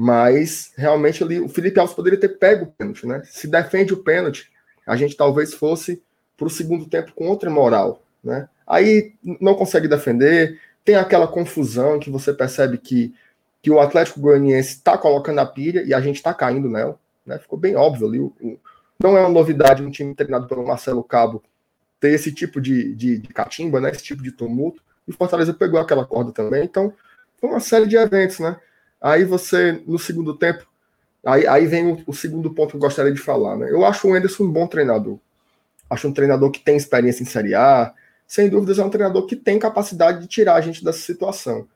[0.00, 3.20] Mas realmente ali o Felipe Alves poderia ter pego o pênalti, né?
[3.24, 4.48] Se defende o pênalti,
[4.86, 6.00] a gente talvez fosse
[6.36, 8.48] para o segundo tempo com outra moral, né?
[8.64, 13.12] Aí não consegue defender, tem aquela confusão que você percebe que,
[13.60, 17.36] que o Atlético Goianiense está colocando a pilha e a gente está caindo nela, né?
[17.40, 18.20] Ficou bem óbvio ali.
[18.20, 18.56] O, o,
[19.02, 21.42] não é uma novidade um time treinado pelo Marcelo Cabo
[21.98, 23.90] ter esse tipo de, de, de catimba, né?
[23.90, 24.80] Esse tipo de tumulto.
[25.08, 26.62] E o Fortaleza pegou aquela corda também.
[26.62, 26.94] Então,
[27.40, 28.60] foi uma série de eventos, né?
[29.00, 30.66] Aí você, no segundo tempo,
[31.24, 33.70] aí, aí vem o, o, segundo ponto que eu gostaria de falar, né?
[33.70, 35.18] Eu acho o Enderson um bom treinador.
[35.88, 37.94] Acho um treinador que tem experiência em Série A.
[38.26, 41.66] Sem dúvidas, é um treinador que tem capacidade de tirar a gente dessa situação.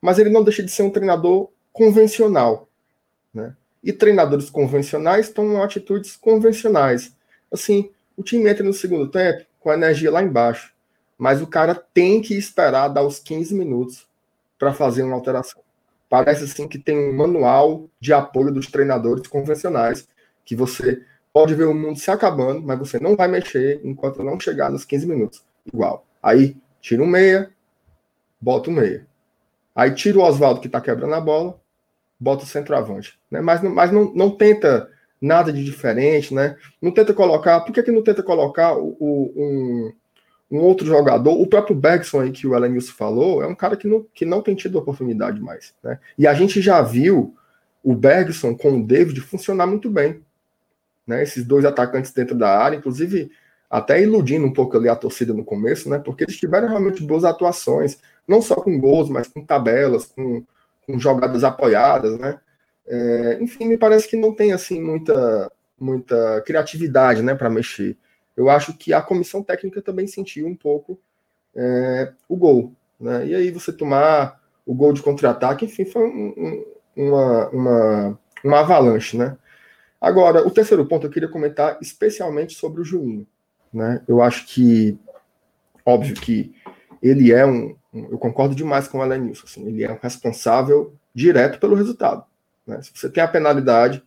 [0.00, 2.68] Mas ele não deixa de ser um treinador convencional,
[3.32, 3.54] né?
[3.82, 7.14] E treinadores convencionais tomam atitudes convencionais.
[7.50, 10.72] Assim, o time entra no segundo tempo com a energia lá embaixo,
[11.18, 14.06] mas o cara tem que esperar dar os 15 minutos
[14.58, 15.65] para fazer uma alteração
[16.08, 20.08] parece assim que tem um manual de apoio dos treinadores convencionais,
[20.44, 24.40] que você pode ver o mundo se acabando, mas você não vai mexer enquanto não
[24.40, 25.44] chegar nos 15 minutos.
[25.66, 26.06] Igual.
[26.22, 27.50] Aí tira um meia,
[28.40, 29.06] bota um meia.
[29.74, 31.60] Aí tira o Oswaldo que está quebrando a bola,
[32.18, 33.18] bota o centroavante.
[33.30, 33.40] Né?
[33.40, 34.90] Mas, não, mas não, não tenta
[35.20, 36.56] nada de diferente, né?
[36.80, 37.60] Não tenta colocar.
[37.60, 39.92] Por que, que não tenta colocar o, o um,
[40.50, 43.88] um outro jogador, o próprio Bergson aí que o Elenilson falou, é um cara que
[43.88, 45.74] não, que não tem tido oportunidade mais.
[45.82, 45.98] Né?
[46.16, 47.34] E a gente já viu
[47.82, 50.22] o Bergson com o David funcionar muito bem.
[51.06, 51.22] Né?
[51.22, 53.30] Esses dois atacantes dentro da área, inclusive
[53.68, 55.98] até iludindo um pouco ali a torcida no começo, né?
[55.98, 60.44] Porque eles tiveram realmente boas atuações, não só com gols, mas com tabelas, com,
[60.86, 62.38] com jogadas apoiadas, né?
[62.86, 67.96] É, enfim, me parece que não tem assim muita, muita criatividade, né, para mexer
[68.36, 70.98] eu acho que a comissão técnica também sentiu um pouco
[71.54, 72.72] é, o gol.
[73.00, 73.28] Né?
[73.28, 78.60] E aí você tomar o gol de contra-ataque, enfim, foi um, um, uma, uma, uma
[78.60, 79.16] avalanche.
[79.16, 79.36] Né?
[80.00, 83.26] Agora, o terceiro ponto eu queria comentar especialmente sobre o Juninho.
[83.72, 84.02] Né?
[84.06, 84.98] Eu acho que,
[85.84, 86.54] óbvio que
[87.02, 91.58] ele é um, eu concordo demais com o Elenilson, assim, ele é um responsável direto
[91.58, 92.24] pelo resultado.
[92.66, 92.80] Né?
[92.82, 94.02] Se você tem a penalidade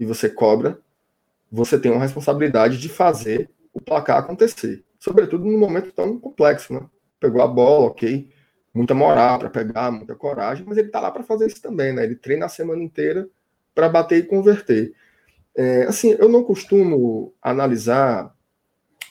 [0.00, 0.78] e você cobra,
[1.50, 4.84] você tem uma responsabilidade de fazer o placar acontecer.
[4.98, 6.80] Sobretudo num momento tão complexo, né?
[7.20, 8.28] Pegou a bola, ok,
[8.74, 12.04] muita moral para pegar, muita coragem, mas ele tá lá para fazer isso também, né?
[12.04, 13.28] Ele treina a semana inteira
[13.74, 14.92] para bater e converter.
[15.56, 18.32] É, assim, eu não costumo analisar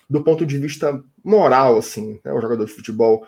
[0.10, 3.26] do ponto de vista moral, assim, né, o jogador de futebol.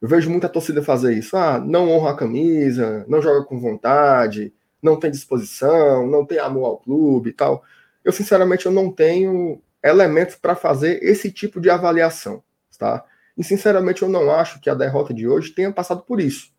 [0.00, 1.36] Eu vejo muita torcida fazer isso.
[1.36, 6.66] Ah, não honra a camisa, não joga com vontade, não tem disposição, não tem amor
[6.66, 7.62] ao clube e tal.
[8.04, 12.42] Eu, sinceramente, eu não tenho elementos para fazer esse tipo de avaliação,
[12.78, 13.04] tá?
[13.36, 16.52] E sinceramente eu não acho que a derrota de hoje tenha passado por isso.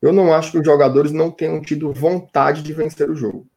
[0.00, 3.48] Eu não acho que os jogadores não tenham tido vontade de vencer o jogo.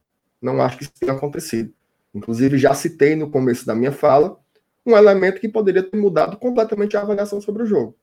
[0.42, 1.74] Não acho que isso tenha acontecido.
[2.14, 4.40] Inclusive já citei no começo da minha fala
[4.86, 7.98] um elemento que poderia ter mudado completamente a avaliação sobre o jogo,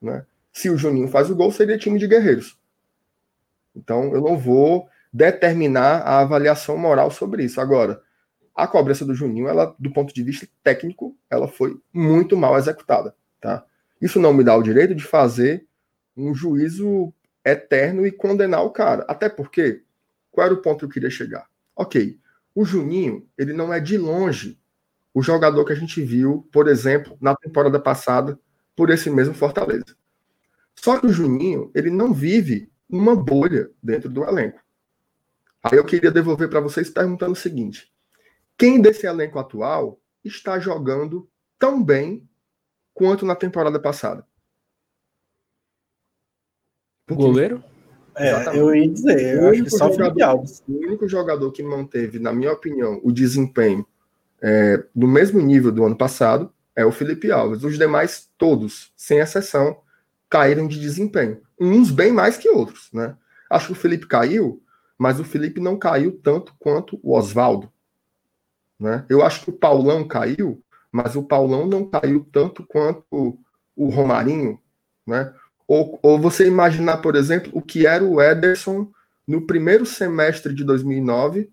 [0.00, 0.24] né?
[0.50, 2.58] Se o Juninho faz o gol, seria time de guerreiros.
[3.76, 7.60] Então eu não vou determinar a avaliação moral sobre isso.
[7.60, 8.00] Agora,
[8.54, 13.14] a cobrança do Juninho, ela, do ponto de vista técnico, ela foi muito mal executada,
[13.40, 13.64] tá?
[14.00, 15.66] Isso não me dá o direito de fazer
[16.16, 17.12] um juízo
[17.44, 19.04] eterno e condenar o cara.
[19.08, 19.82] Até porque,
[20.30, 21.46] qual era o ponto que eu queria chegar?
[21.74, 22.18] Ok,
[22.54, 24.58] o Juninho, ele não é de longe
[25.12, 28.38] o jogador que a gente viu, por exemplo, na temporada passada,
[28.76, 29.96] por esse mesmo Fortaleza.
[30.74, 34.60] Só que o Juninho, ele não vive uma bolha dentro do elenco.
[35.62, 37.89] Aí eu queria devolver para vocês perguntando o seguinte:
[38.60, 41.26] quem desse elenco atual está jogando
[41.58, 42.28] tão bem
[42.92, 44.26] quanto na temporada passada?
[47.10, 47.64] O goleiro?
[48.14, 52.34] É, eu ia dizer, eu acho que só jogador, o único jogador que manteve, na
[52.34, 53.86] minha opinião, o desempenho
[54.42, 57.64] é, do mesmo nível do ano passado é o Felipe Alves.
[57.64, 59.80] Os demais, todos, sem exceção,
[60.28, 61.40] caíram de desempenho.
[61.58, 63.16] Uns bem mais que outros, né?
[63.48, 64.62] Acho que o Felipe caiu,
[64.98, 67.72] mas o Felipe não caiu tanto quanto o Oswaldo.
[68.80, 69.04] Né?
[69.08, 73.38] Eu acho que o Paulão caiu, mas o Paulão não caiu tanto quanto
[73.76, 74.58] o Romarinho.
[75.06, 75.32] Né?
[75.68, 78.90] Ou, ou você imaginar, por exemplo, o que era o Ederson
[79.26, 81.48] no primeiro semestre de 2009,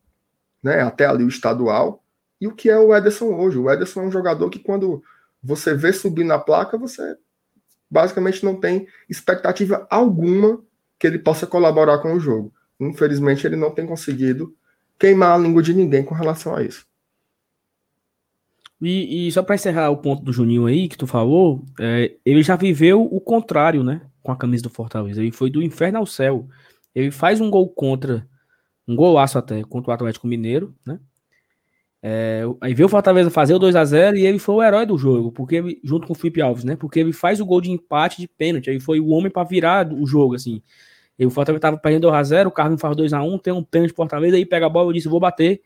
[0.63, 2.03] né, até ali o estadual,
[2.41, 3.59] e o que é o Ederson hoje.
[3.59, 5.03] O Ederson é um jogador que quando
[5.43, 7.15] você vê subir na placa, você
[7.89, 10.59] basicamente não tem expectativa alguma
[10.99, 12.51] que ele possa colaborar com o jogo.
[12.79, 14.55] Infelizmente, ele não tem conseguido
[14.97, 16.85] queimar a língua de ninguém com relação a isso.
[18.81, 22.43] E, e só para encerrar o ponto do Juninho aí que tu falou, é, ele
[22.43, 24.01] já viveu o contrário, né?
[24.21, 25.21] Com a camisa do Fortaleza.
[25.21, 26.47] Ele foi do inferno ao céu.
[26.93, 28.27] Ele faz um gol contra,
[28.87, 30.99] um golaço até, contra o Atlético Mineiro, né?
[32.01, 34.85] É, aí veio o Fortaleza fazer o 2 a 0 e ele foi o herói
[34.85, 36.75] do jogo, porque ele, junto com o Felipe Alves, né?
[36.75, 39.91] Porque ele faz o gol de empate de pênalti, aí foi o homem para virar
[39.91, 40.61] o jogo, assim.
[41.17, 44.45] E o Fortaleza tava perdendo 2x0, o Carlos faz 2x1, tem um pênalti Fortaleza, aí
[44.45, 45.61] pega a bola e disse, vou bater.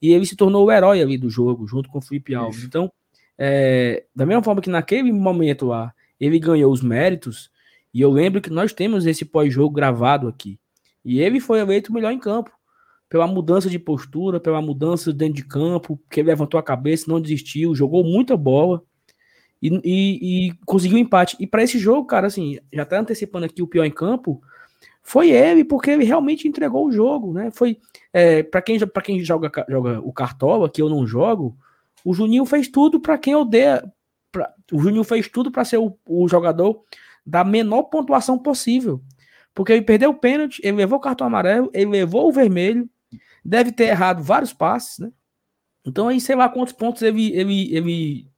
[0.00, 2.58] E ele se tornou o herói ali do jogo, junto com o Felipe Alves.
[2.58, 2.66] Isso.
[2.66, 2.90] Então,
[3.38, 7.50] é, da mesma forma que naquele momento lá, ele ganhou os méritos,
[7.92, 10.58] e eu lembro que nós temos esse pós-jogo gravado aqui.
[11.04, 12.50] E ele foi eleito o melhor em campo.
[13.08, 17.74] Pela mudança de postura, pela mudança dentro de campo, que levantou a cabeça, não desistiu,
[17.74, 18.82] jogou muita bola
[19.60, 21.36] e, e, e conseguiu empate.
[21.40, 24.40] E para esse jogo, cara, assim, já tá antecipando aqui o pior em campo,
[25.02, 27.50] foi ele, porque ele realmente entregou o jogo, né?
[27.50, 27.78] Foi
[28.12, 31.56] é, para quem para quem joga, joga o cartola, que eu não jogo,
[32.04, 33.82] o Juninho fez tudo para quem odeia.
[34.32, 36.82] Pra, o Juninho fez tudo para ser o, o, jogador
[37.26, 39.02] da menor pontuação possível,
[39.54, 42.88] porque ele perdeu o pênalti, ele levou o cartão amarelo, ele levou o vermelho,
[43.44, 45.10] deve ter errado vários passes, né?
[45.84, 48.28] Então aí sei lá quantos pontos ele ele, ele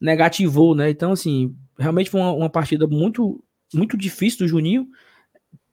[0.00, 0.90] negativou, né?
[0.90, 4.88] Então assim realmente foi uma, uma partida muito muito difícil do Juninho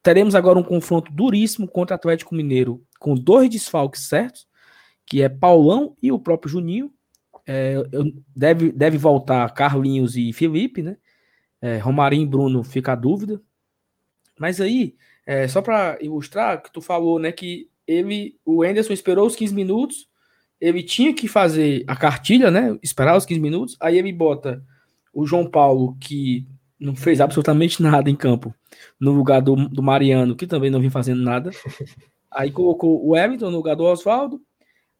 [0.08, 4.48] teremos agora um confronto duríssimo contra o Atlético Mineiro, com dois desfalques certos,
[5.06, 6.94] que é Paulão e o próprio Juninho.
[7.46, 7.76] É,
[8.34, 10.96] deve, deve voltar Carlinhos e Felipe, né?
[11.62, 13.42] É, Romarinho e Bruno fica a dúvida.
[14.40, 19.28] Mas aí, é, só para ilustrar, que tu falou, né, que ele, o Anderson esperou
[19.28, 20.08] os 15 minutos,
[20.58, 24.64] ele tinha que fazer a cartilha, né, esperar os 15 minutos, aí ele bota
[25.12, 26.48] o João Paulo, que
[26.80, 28.54] não fez absolutamente nada em campo,
[29.00, 31.52] no lugar do, do Mariano, que também não vinha fazendo nada.
[32.32, 34.42] Aí colocou o Everton no lugar do Oswaldo.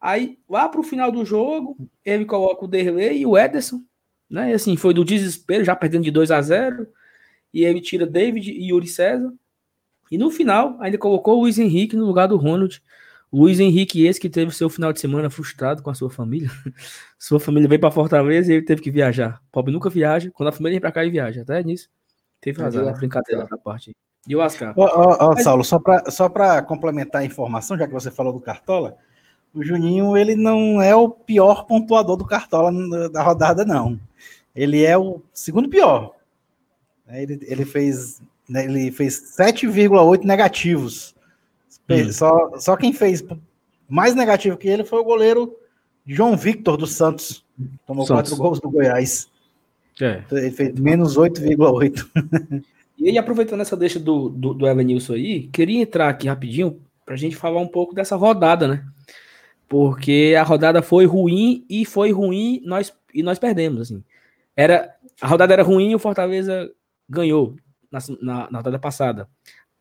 [0.00, 3.82] Aí, lá pro final do jogo, ele coloca o Derlei e o Ederson,
[4.30, 4.50] né?
[4.50, 6.86] E assim, foi do desespero, já perdendo de 2 a 0
[7.52, 9.32] E ele tira David e Yuri César.
[10.10, 12.80] E no final, ainda colocou o Luiz Henrique no lugar do Ronald.
[13.32, 16.50] Luiz Henrique, esse que teve seu final de semana frustrado com a sua família.
[17.18, 19.40] sua família veio para Fortaleza e ele teve que viajar.
[19.48, 20.30] O pobre nunca viaja.
[20.32, 21.42] Quando a família vem para cá, ele viaja.
[21.42, 21.88] Até nisso.
[22.40, 22.92] Teve razão, né?
[22.92, 23.94] brincadeira na parte.
[24.26, 24.72] E o Ascar?
[24.76, 25.44] Ó, ó, ó Mas...
[25.44, 26.30] Saulo, só para só
[26.62, 28.96] complementar a informação, já que você falou do Cartola,
[29.54, 32.70] o Juninho, ele não é o pior pontuador do Cartola
[33.10, 33.98] da rodada, não.
[34.54, 36.14] Ele é o segundo pior.
[37.08, 41.14] Ele, ele fez né, ele fez 7,8 negativos
[41.88, 42.12] Hum.
[42.12, 43.24] Só, só quem fez
[43.88, 45.56] mais negativo que ele foi o goleiro
[46.06, 47.44] João Victor dos Santos.
[47.86, 48.30] Tomou Santos.
[48.30, 49.28] quatro gols do Goiás.
[50.00, 50.22] É.
[50.30, 52.62] Ele fez menos 8,8.
[52.98, 57.14] E aí, aproveitando essa deixa do, do, do Evanilson aí, queria entrar aqui rapidinho para
[57.14, 58.84] a gente falar um pouco dessa rodada, né?
[59.68, 64.02] Porque a rodada foi ruim e foi ruim nós, e nós perdemos, assim.
[64.56, 66.70] Era, a rodada era ruim e o Fortaleza
[67.08, 67.54] ganhou
[67.90, 69.28] na, na, na rodada passada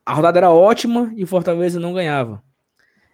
[0.07, 2.41] a rodada era ótima e o Fortaleza não ganhava.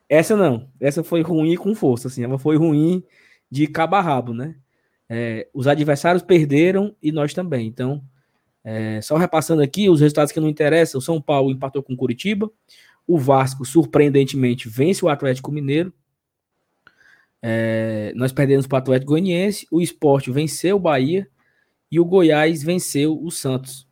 [0.08, 3.03] Essa não, essa foi ruim com força, assim, ela foi ruim
[3.49, 4.56] de cabo a rabo, né?
[5.10, 7.65] É, os adversários perderam e nós também.
[7.65, 8.03] Então,
[8.63, 11.97] é, só repassando aqui os resultados que não interessam: o São Paulo empatou com o
[11.97, 12.51] Curitiba,
[13.08, 15.91] o Vasco, surpreendentemente, vence o Atlético Mineiro.
[17.41, 21.27] É, nós perdemos para o Atlético Goianiense, o Esporte venceu o Bahia
[21.91, 23.91] e o Goiás venceu o Santos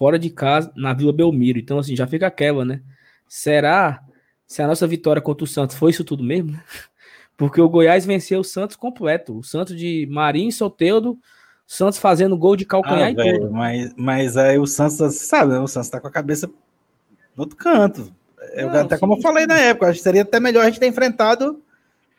[0.00, 1.58] fora de casa, na Vila Belmiro.
[1.58, 2.80] Então, assim, já fica aquela, né?
[3.28, 4.02] Será
[4.46, 6.58] se a nossa vitória contra o Santos foi isso tudo mesmo?
[7.36, 9.36] Porque o Goiás venceu o Santos completo.
[9.36, 11.18] O Santos de Marinho Soteudo,
[11.66, 13.52] Santos fazendo gol de calcanhar ah, e véio, tudo.
[13.52, 18.10] Mas, mas aí o Santos, sabe, o Santos tá com a cabeça no outro canto.
[18.54, 20.64] Eu, Não, até sim, como eu falei na época, acho que seria até melhor a
[20.64, 21.62] gente ter enfrentado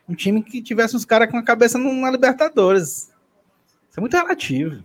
[0.08, 3.10] um time que tivesse uns caras com a cabeça na Libertadores.
[3.90, 4.84] Isso é muito relativo.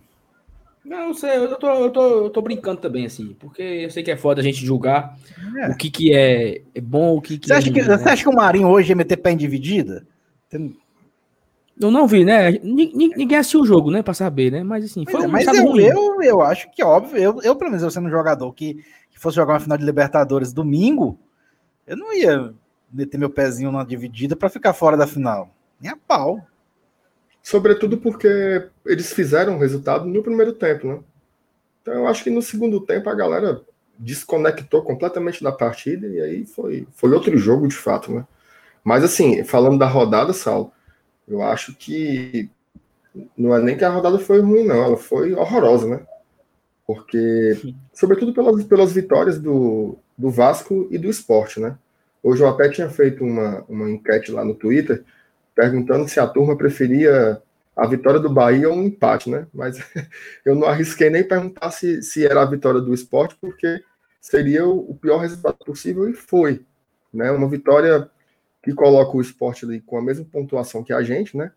[0.88, 4.02] Não, eu sei, eu tô, eu, tô, eu tô brincando também, assim, porque eu sei
[4.02, 5.18] que é foda a gente julgar
[5.58, 5.68] é.
[5.68, 7.56] o que, que é, é bom, o que, que você é.
[7.56, 7.98] Acha que, né?
[7.98, 10.06] Você acha que o Marinho hoje ia meter pé em dividida?
[10.50, 12.52] Eu não vi, né?
[12.62, 14.02] Ninguém assistiu o jogo, né?
[14.02, 14.62] Pra saber, né?
[14.62, 17.84] Mas assim, foi um Mas eu, eu, eu, acho que, óbvio, eu, eu, pelo menos,
[17.84, 21.18] eu sendo um jogador que, que fosse jogar uma final de Libertadores domingo,
[21.86, 22.54] eu não ia
[22.90, 25.50] meter meu pezinho na dividida para ficar fora da final.
[25.78, 26.40] Nem a pau.
[27.42, 28.28] Sobretudo porque
[28.84, 31.00] eles fizeram o resultado no primeiro tempo, né?
[31.82, 33.62] Então eu acho que no segundo tempo a galera
[33.98, 38.26] desconectou completamente da partida e aí foi, foi outro jogo de fato, né?
[38.84, 40.72] Mas assim, falando da rodada, Saulo,
[41.26, 42.50] eu acho que
[43.36, 46.00] não é nem que a rodada foi ruim, não, ela foi horrorosa, né?
[46.86, 51.76] Porque, sobretudo pelas, pelas vitórias do, do Vasco e do esporte, né?
[52.22, 55.04] Hoje eu até tinha feito uma, uma enquete lá no Twitter
[55.58, 57.42] perguntando se a turma preferia
[57.74, 59.44] a vitória do Bahia ou um empate, né?
[59.52, 59.76] Mas
[60.46, 63.82] eu não arrisquei nem perguntar se, se era a vitória do esporte, porque
[64.20, 66.64] seria o, pior resultado possível e foi.
[67.12, 67.28] Né?
[67.32, 68.08] Uma vitória
[68.62, 71.50] que coloca o esporte ali com a mesma pontuação que a gente, né?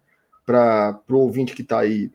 [0.47, 2.11] Para o ouvinte que está aí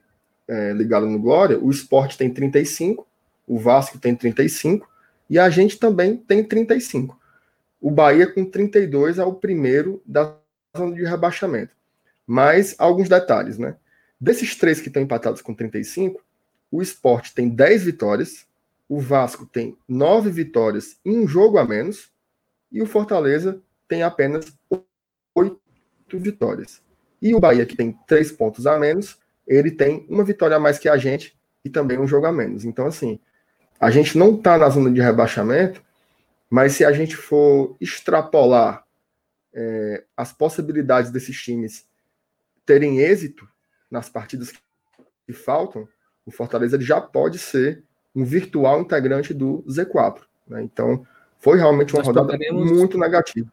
[0.49, 3.07] é, ligado no Glória, o esporte tem 35,
[3.47, 4.89] o Vasco tem 35
[5.31, 7.17] e a gente também tem 35.
[7.81, 10.35] O Bahia com 32 é o primeiro da
[10.77, 11.75] zona de rebaixamento.
[12.27, 13.77] Mas alguns detalhes, né?
[14.21, 16.23] Desses três que estão empatados com 35,
[16.71, 18.47] o esporte tem 10 vitórias,
[18.89, 22.11] o Vasco tem 9 vitórias e um jogo a menos,
[22.71, 24.53] e o Fortaleza tem apenas
[25.35, 25.59] 8
[26.15, 26.81] vitórias.
[27.21, 30.79] E o Bahia, que tem 3 pontos a menos, ele tem uma vitória a mais
[30.79, 32.65] que a gente e também um jogo a menos.
[32.65, 33.19] Então, assim,
[33.79, 35.83] a gente não está na zona de rebaixamento,
[36.49, 38.86] mas se a gente for extrapolar
[39.57, 41.87] é, as possibilidades desses times
[42.67, 43.49] terem êxito
[43.91, 44.53] nas partidas
[45.25, 45.89] que faltam,
[46.27, 47.83] o Fortaleza já pode ser
[48.15, 50.21] um virtual integrante do Z4.
[50.47, 50.63] Né?
[50.63, 51.07] Então,
[51.39, 52.71] foi realmente uma Nós rodada poderemos...
[52.71, 53.51] muito negativa.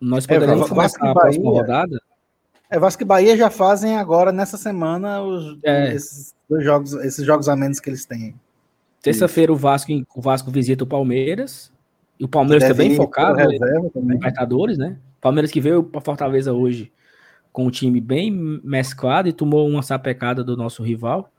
[0.00, 2.02] Nós poderemos é, começar a próxima rodada.
[2.68, 5.94] É, Vasco e Bahia já fazem agora, nessa semana, os, é.
[5.94, 8.34] esses dois jogos, esses jogos a menos que eles têm.
[9.00, 11.72] Terça-feira o Vasco, o Vasco visita o Palmeiras.
[12.18, 13.46] E o Palmeiras está bem focado né,
[13.96, 14.96] Libertadores, né?
[15.24, 16.92] Palmeiras que veio para Fortaleza hoje
[17.50, 18.30] com o time bem
[18.62, 21.32] mesclado e tomou uma sapecada do nosso rival.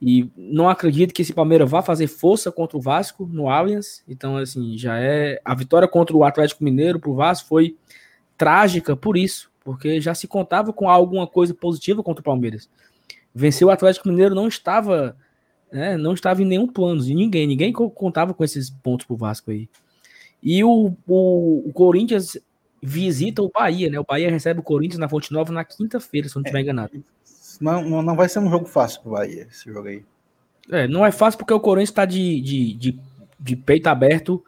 [0.00, 4.04] E não acredito que esse Palmeiras vá fazer força contra o Vasco no Allianz.
[4.06, 5.40] Então, assim, já é.
[5.44, 7.76] A vitória contra o Atlético Mineiro para o Vasco foi
[8.36, 12.70] trágica por isso, porque já se contava com alguma coisa positiva contra o Palmeiras.
[13.34, 15.16] Vencer o Atlético Mineiro não estava.
[15.72, 17.48] Né, não estava em nenhum plano de ninguém.
[17.48, 19.68] Ninguém contava com esses pontos para o Vasco aí.
[20.40, 22.38] E o, o, o Corinthians
[22.82, 23.98] visita o Bahia, né?
[23.98, 27.04] O Bahia recebe o Corinthians na Fonte Nova na quinta-feira, se não estiver é, enganado.
[27.60, 30.04] Não, não vai ser um jogo fácil pro Bahia, esse jogo aí.
[30.70, 33.00] É, não é fácil porque o Corinthians está de, de, de,
[33.40, 34.44] de, peito aberto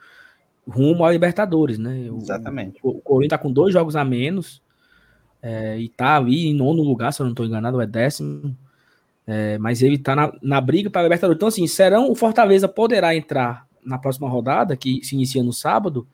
[0.68, 2.08] rumo à Libertadores, né?
[2.20, 2.78] Exatamente.
[2.82, 4.62] O, o Corinthians está com dois jogos a menos
[5.42, 8.56] é, e tá ali em nono lugar, se eu não estou enganado, é décimo.
[9.26, 11.36] É, mas ele está na, na briga para a Libertadores.
[11.36, 16.06] Então, assim, serão o Fortaleza poderá entrar na próxima rodada, que se inicia no sábado,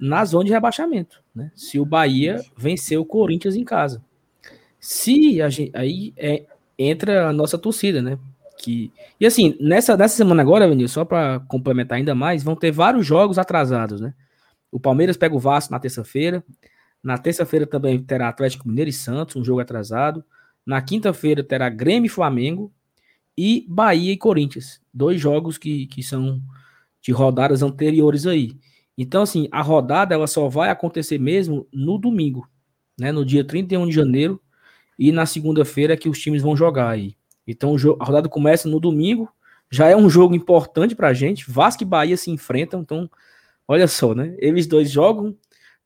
[0.00, 1.52] na zona de rebaixamento, né?
[1.54, 4.02] Se o Bahia vencer o Corinthians em casa.
[4.78, 6.44] Se a gente, aí é,
[6.78, 8.18] entra a nossa torcida, né?
[8.58, 12.70] Que, e assim, nessa, nessa semana agora, Vinícius, só para complementar ainda mais, vão ter
[12.70, 14.14] vários jogos atrasados, né?
[14.72, 16.42] O Palmeiras pega o Vasco na terça-feira.
[17.02, 20.24] Na terça-feira também terá Atlético Mineiro e Santos, um jogo atrasado.
[20.64, 22.72] Na quinta-feira terá Grêmio e Flamengo.
[23.36, 24.80] E Bahia e Corinthians.
[24.92, 26.40] Dois jogos que, que são
[27.00, 28.52] de rodadas anteriores aí.
[29.02, 32.46] Então, assim, a rodada ela só vai acontecer mesmo no domingo,
[32.98, 33.10] né?
[33.10, 34.38] No dia 31 de janeiro
[34.98, 37.16] e na segunda-feira que os times vão jogar aí.
[37.46, 39.26] Então, a rodada começa no domingo,
[39.70, 41.50] já é um jogo importante pra gente.
[41.50, 43.10] Vasco e Bahia se enfrentam, então,
[43.66, 44.36] olha só, né?
[44.38, 45.34] Eles dois jogam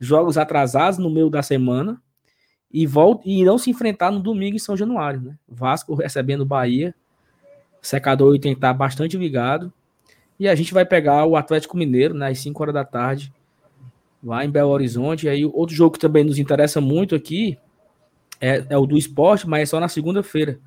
[0.01, 2.03] jogos atrasados no meio da semana
[2.69, 5.39] e voltam e irão se enfrentar no domingo em São Januário, né?
[5.47, 6.93] Vasco recebendo Bahia,
[7.81, 9.73] secador que estar bastante ligado.
[10.45, 13.33] E a gente vai pegar o Atlético Mineiro, né, às 5 horas da tarde,
[14.23, 15.25] lá em Belo Horizonte.
[15.25, 17.57] E aí, outro jogo que também nos interessa muito aqui
[18.39, 20.61] é, é o do esporte, mas é só na segunda-feira.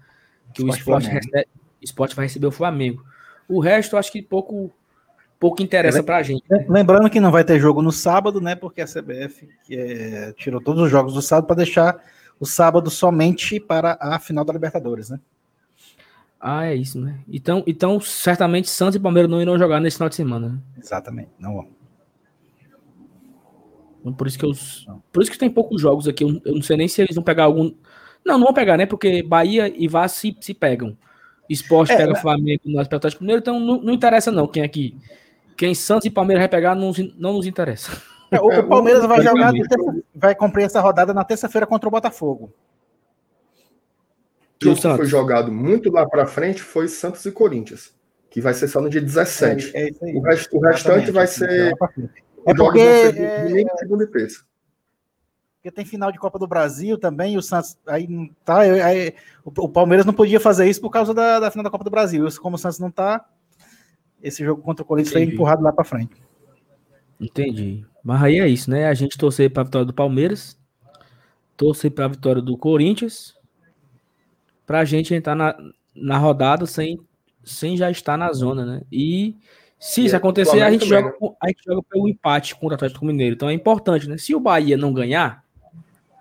[0.52, 1.48] Que esporte o esporte, recebe,
[1.80, 3.06] esporte vai receber o Flamengo.
[3.48, 4.72] O resto, acho que pouco,
[5.40, 6.44] pouco interessa é, pra gente.
[6.50, 6.66] Né?
[6.68, 8.56] Lembrando que não vai ter jogo no sábado, né?
[8.56, 12.04] Porque a CBF é, tirou todos os jogos do sábado para deixar
[12.40, 15.20] o sábado somente para a final da Libertadores, né?
[16.40, 17.20] Ah, é isso, né?
[17.28, 20.50] Então, então certamente Santos e Palmeiras não irão jogar nesse final de semana.
[20.50, 20.60] Né?
[20.78, 21.68] Exatamente, não vão.
[24.02, 24.52] Então, por isso que eu,
[25.12, 26.24] por isso que tem poucos jogos aqui.
[26.24, 27.74] Eu, eu, não sei nem se eles vão pegar algum.
[28.24, 28.86] Não, não vão pegar, né?
[28.86, 30.96] Porque Bahia e Vasco se, se pegam.
[31.50, 32.20] Esporte é, pega né?
[32.20, 34.98] Flamengo no Atlético Mineiro, então não, não interessa não quem aqui.
[35.56, 38.02] Quem Santos e Palmeiras vai pegar não, não nos interessa.
[38.30, 39.54] É, o, o Palmeiras vai jogar,
[40.14, 42.54] vai cumprir essa rodada na terça-feira contra o Botafogo.
[44.62, 47.94] Jogo que foi jogado muito lá para frente foi Santos e Corinthians,
[48.30, 49.72] que vai ser só no dia 17.
[49.76, 51.74] É, é o, rest, o restante vai ser.
[52.46, 52.80] É porque.
[52.80, 54.46] É, segunda e terça.
[55.56, 57.78] Porque tem final de Copa do Brasil também, e o Santos.
[57.86, 58.60] Aí não tá.
[58.60, 61.84] Aí, o, o, Palmeiras não podia fazer isso por causa da, da final da Copa
[61.84, 62.26] do Brasil.
[62.42, 63.26] Como o Santos não tá,
[64.22, 65.28] esse jogo contra o Corinthians Entendi.
[65.28, 66.16] foi empurrado lá para frente.
[67.20, 67.86] Entendi.
[68.04, 68.88] Mas aí é isso, né?
[68.88, 70.58] A gente torcer para a vitória do Palmeiras,
[71.58, 73.36] torcer para a vitória do Corinthians,
[74.68, 75.58] para a gente entrar na,
[75.96, 77.00] na rodada sem,
[77.44, 78.82] sem já estar na zona, né?
[78.92, 79.36] E
[79.80, 81.30] se isso é acontecer, a gente, joga, né?
[81.42, 83.36] a gente joga pelo empate contra o Atlético Mineiro.
[83.36, 84.18] Então é importante, né?
[84.18, 85.44] Se o Bahia não ganhar,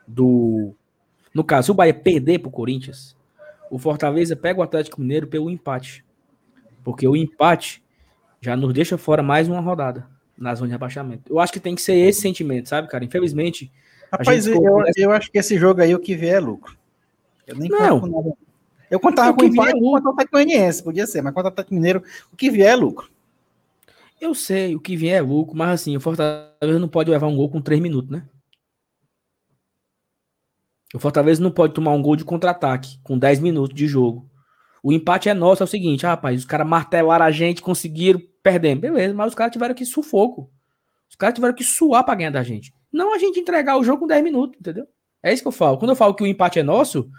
[0.07, 0.75] do.
[1.35, 3.17] No caso, se o Bahia perder para o Corinthians,
[3.69, 6.05] o Fortaleza pega o Atlético Mineiro pelo empate.
[6.85, 7.83] Porque o empate
[8.41, 10.07] já nos deixa fora mais uma rodada
[10.39, 11.33] na zona de rebaixamento.
[11.33, 13.05] Eu acho que tem que ser esse sentimento, sabe, cara?
[13.05, 13.73] Infelizmente.
[14.13, 14.63] Rapaz, eu,
[14.97, 16.77] eu acho que esse jogo aí o que vier é lucro.
[17.47, 18.01] Eu nem não.
[18.01, 18.37] com.
[18.91, 21.53] Eu contava com o empate é contra o Atlético Goianiense, podia ser, mas contra o
[21.53, 23.11] Atlético Mineiro, o que vier é lucro.
[24.21, 27.37] Eu sei, o que vier é lucro, mas assim, o Fortaleza não pode levar um
[27.37, 28.25] gol com 3 minutos, né?
[30.95, 34.31] O Fortaleza não pode tomar um gol de contra-ataque com 10 minutos de jogo.
[34.83, 38.23] O empate é nosso, é o seguinte, ah, rapaz, os caras martelaram a gente, conseguiram,
[38.43, 38.81] perdendo.
[38.81, 40.51] Beleza, mas os caras tiveram que sufoco.
[41.11, 42.73] Os caras tiveram que suar pra ganhar da gente.
[42.93, 44.87] Não a gente entregar o jogo com 10 minutos, entendeu?
[45.23, 45.77] É isso que eu falo.
[45.77, 47.11] Quando eu falo que o empate é nosso,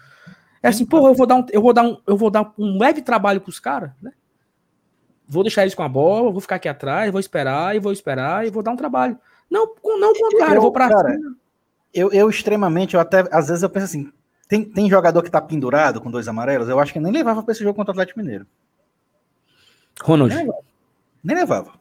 [0.62, 2.78] é assim, porra, eu vou dar um, eu vou dar um, eu vou dar um
[2.78, 4.12] leve trabalho pros caras, né?
[5.28, 8.46] Vou deixar eles com a bola, vou ficar aqui atrás, vou esperar e vou esperar
[8.48, 9.18] e vou dar um trabalho.
[9.50, 11.18] Não, não o contrário, eu, eu vou pra cara,
[11.94, 14.12] eu, eu extremamente, eu até, às vezes eu penso assim,
[14.48, 17.52] tem, tem jogador que tá pendurado com dois amarelos, eu acho que nem levava pra
[17.52, 18.46] esse jogo contra o Atlético Mineiro.
[20.02, 20.34] Ronald.
[20.34, 20.64] Nem levava.
[21.24, 21.74] Nem levava.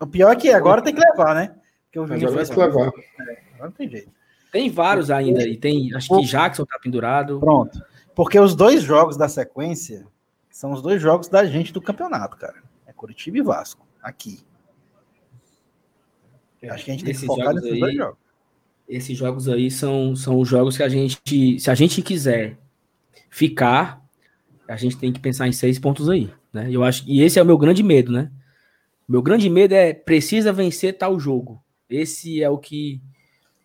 [0.00, 1.54] O pior é que agora tem que levar, né?
[1.84, 2.86] Porque o jogo vai levar.
[2.86, 4.10] É, agora não tem jeito.
[4.50, 7.40] Tem vários ainda, e tem, acho que Jackson tá pendurado.
[7.40, 7.82] Pronto.
[8.14, 10.06] Porque os dois jogos da sequência
[10.50, 12.62] são os dois jogos da gente do campeonato, cara.
[12.86, 14.40] É Curitiba e Vasco, aqui.
[16.70, 18.18] Acho que a gente tem que focar nesses aí, dois jogos.
[18.88, 22.58] Esses jogos aí são, são os jogos que a gente, se a gente quiser
[23.30, 24.04] ficar,
[24.68, 26.68] a gente tem que pensar em seis pontos aí, né?
[26.70, 28.30] Eu acho e esse é o meu grande medo, né?
[29.08, 31.62] Meu grande medo é precisa vencer tal jogo.
[31.88, 33.00] Esse é o que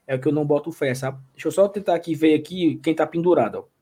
[0.07, 1.19] é o que eu não boto fé, sabe?
[1.33, 3.76] Deixa eu só tentar aqui ver aqui quem tá pendurado, ó.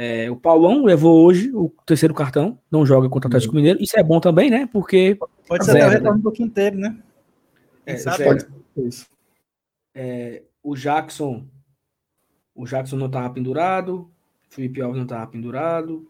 [0.00, 3.56] É, o Paulão levou hoje o terceiro cartão, não joga contra o Atlético uhum.
[3.56, 3.82] Mineiro.
[3.82, 4.68] Isso é bom também, né?
[4.72, 5.18] Porque.
[5.48, 6.22] Pode ser zero, até o retorno né?
[6.22, 7.02] do quinteiro, né?
[7.84, 8.46] É, pode
[8.76, 9.08] isso.
[9.92, 11.44] É, o Jackson.
[12.54, 14.08] O Jackson não estava pendurado.
[14.48, 16.08] O Felipe Alves não estava pendurado.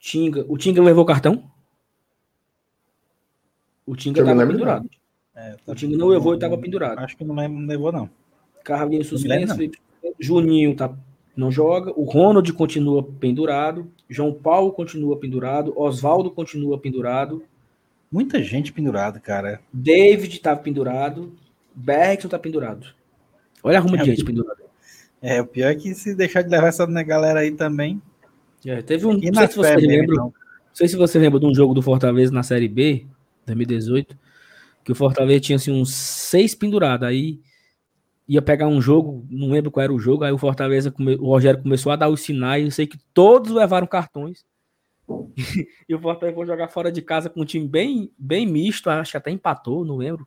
[0.00, 1.48] Tinga, o Tinga levou o cartão?
[3.86, 4.90] O Tinga estava pendurado.
[5.32, 6.98] É, tá o Tinga não levou e estava pendurado.
[6.98, 7.36] Acho que não
[7.66, 8.10] levou, não.
[8.64, 9.54] Carlinhos suspenso.
[10.18, 10.92] Juninho tá
[11.36, 11.92] não joga.
[11.94, 13.90] O Ronald continua pendurado.
[14.08, 15.72] João Paulo continua pendurado.
[15.78, 17.44] Oswaldo continua pendurado.
[18.10, 19.60] Muita gente pendurada, cara.
[19.72, 21.32] David tá pendurado.
[21.74, 22.86] Bergson tá pendurado.
[23.62, 24.62] Olha a rumo é, de gente pendurada.
[25.20, 28.00] É, o pior é que se deixar de levar essa galera aí também.
[28.64, 29.12] É, teve um.
[29.12, 30.32] Não sei, se você lembra, não
[30.72, 33.04] sei se você lembra de um jogo do Fortaleza na Série B,
[33.44, 34.16] 2018,
[34.84, 37.06] que o Fortaleza tinha assim, uns seis pendurados.
[37.06, 37.40] Aí
[38.28, 41.62] ia pegar um jogo, não lembro qual era o jogo, aí o Fortaleza, o Rogério
[41.62, 44.44] começou a dar os sinais, eu sei que todos levaram cartões.
[45.88, 49.12] e o Fortaleza foi jogar fora de casa com um time bem, bem misto, acho
[49.12, 50.26] que até empatou, não lembro.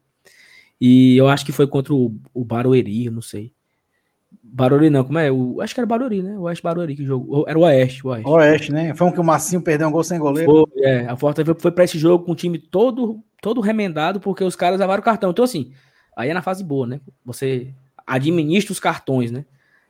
[0.79, 3.51] E eu acho que foi contra o, o Barueri, não sei.
[4.41, 5.29] Barueri não, como é?
[5.29, 6.37] O, acho que era Barueri, né?
[6.37, 7.45] O Oeste Barueri que jogou.
[7.47, 8.29] Era o Oeste, o Oeste.
[8.29, 8.93] Oeste, né?
[8.95, 10.49] Foi um que o Massinho perdeu um gol sem goleiro.
[10.49, 14.43] Foi, é, a Fortaleza foi para esse jogo com o time todo, todo remendado, porque
[14.43, 15.31] os caras levaram o cartão.
[15.31, 15.73] Então, assim,
[16.15, 17.01] aí é na fase boa, né?
[17.25, 17.73] Você
[18.09, 19.45] administra os cartões, né?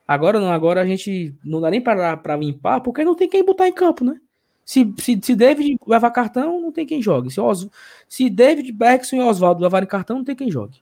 [0.07, 3.67] Agora não, agora a gente não dá nem para limpar, porque não tem quem botar
[3.67, 4.19] em campo, né?
[4.65, 7.31] Se, se, se David levar cartão, não tem quem jogue.
[7.31, 7.67] Se, Os,
[8.07, 10.81] se David, Bergson e Oswaldo levarem cartão, não tem quem jogue.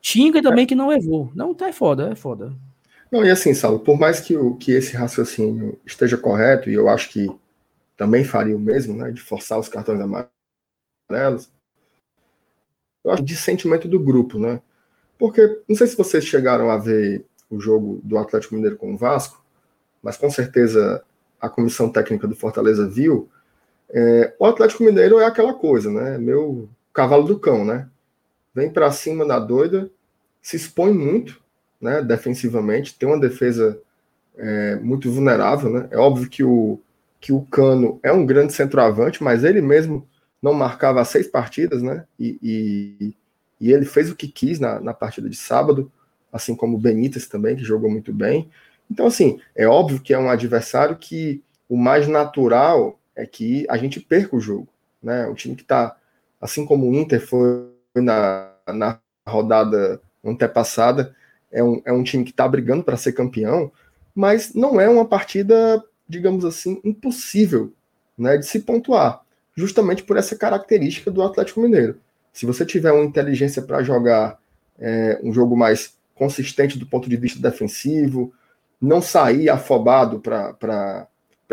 [0.00, 1.30] Tinga também que não levou.
[1.34, 2.52] Não, tá é foda, é foda.
[3.10, 6.88] Não, e assim, Saulo, por mais que, o, que esse raciocínio esteja correto, e eu
[6.88, 7.30] acho que
[7.96, 11.50] também faria o mesmo, né, de forçar os cartões amarelos,
[13.04, 14.60] eu acho de sentimento do grupo, né?
[15.22, 18.96] Porque não sei se vocês chegaram a ver o jogo do Atlético Mineiro com o
[18.96, 19.40] Vasco,
[20.02, 21.00] mas com certeza
[21.40, 23.30] a comissão técnica do Fortaleza viu.
[23.88, 26.18] É, o Atlético Mineiro é aquela coisa, né?
[26.18, 27.88] Meu cavalo do cão, né?
[28.52, 29.88] Vem para cima na doida,
[30.42, 31.40] se expõe muito,
[31.80, 32.02] né?
[32.02, 33.80] Defensivamente, tem uma defesa
[34.36, 35.88] é, muito vulnerável, né?
[35.92, 36.80] É óbvio que o,
[37.20, 40.04] que o Cano é um grande centroavante, mas ele mesmo
[40.42, 42.06] não marcava seis partidas, né?
[42.18, 43.14] E, e,
[43.62, 45.90] e ele fez o que quis na, na partida de sábado,
[46.32, 48.50] assim como o Benítez também, que jogou muito bem.
[48.90, 53.76] Então, assim, é óbvio que é um adversário que o mais natural é que a
[53.76, 54.66] gente perca o jogo.
[55.00, 55.28] Né?
[55.28, 55.96] O time que está,
[56.40, 61.14] assim como o Inter foi na, na rodada antepassada,
[61.48, 63.70] é um, é um time que está brigando para ser campeão,
[64.12, 67.72] mas não é uma partida, digamos assim, impossível
[68.18, 69.22] né, de se pontuar,
[69.54, 72.00] justamente por essa característica do Atlético Mineiro.
[72.32, 74.38] Se você tiver uma inteligência para jogar
[74.78, 78.32] é, um jogo mais consistente do ponto de vista defensivo,
[78.80, 81.06] não sair afobado para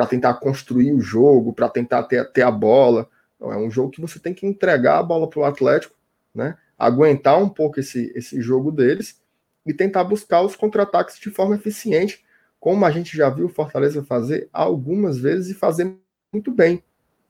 [0.09, 3.07] tentar construir o jogo, para tentar ter, ter a bola.
[3.39, 5.95] Não, é um jogo que você tem que entregar a bola para o Atlético,
[6.33, 6.57] né?
[6.77, 9.21] aguentar um pouco esse, esse jogo deles
[9.65, 12.23] e tentar buscar os contra-ataques de forma eficiente,
[12.59, 15.93] como a gente já viu o Fortaleza fazer algumas vezes e fazer
[16.33, 16.83] muito bem.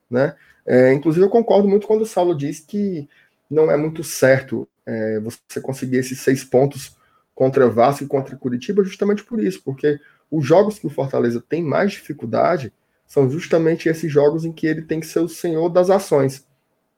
[0.10, 0.36] Né?
[0.66, 3.10] É, inclusive, eu concordo muito quando o Saulo diz que
[3.50, 6.98] não é muito certo é, você conseguir esses seis pontos
[7.34, 11.64] contra Vasco e contra Curitiba, justamente por isso, porque os jogos que o Fortaleza tem
[11.64, 12.74] mais dificuldade
[13.08, 16.46] são justamente esses jogos em que ele tem que ser o senhor das ações.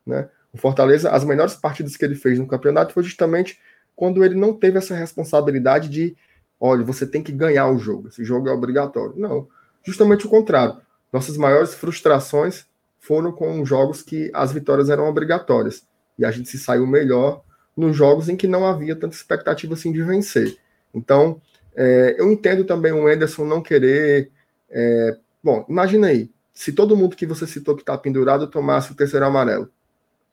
[0.05, 0.27] Né?
[0.51, 3.59] O Fortaleza, as melhores partidas que ele fez no campeonato foi justamente
[3.95, 6.17] quando ele não teve essa responsabilidade de,
[6.59, 9.13] olha, você tem que ganhar o jogo, esse jogo é obrigatório.
[9.15, 9.47] Não,
[9.83, 10.81] justamente o contrário.
[11.13, 12.65] Nossas maiores frustrações
[12.99, 15.85] foram com jogos que as vitórias eram obrigatórias
[16.21, 17.43] e a gente se saiu melhor
[17.75, 20.57] nos jogos em que não havia tanta expectativa assim de vencer.
[20.93, 21.41] Então,
[21.75, 24.31] é, eu entendo também o Anderson não querer.
[24.69, 28.95] É, bom, imagina aí, se todo mundo que você citou que está pendurado tomasse o
[28.95, 29.69] terceiro amarelo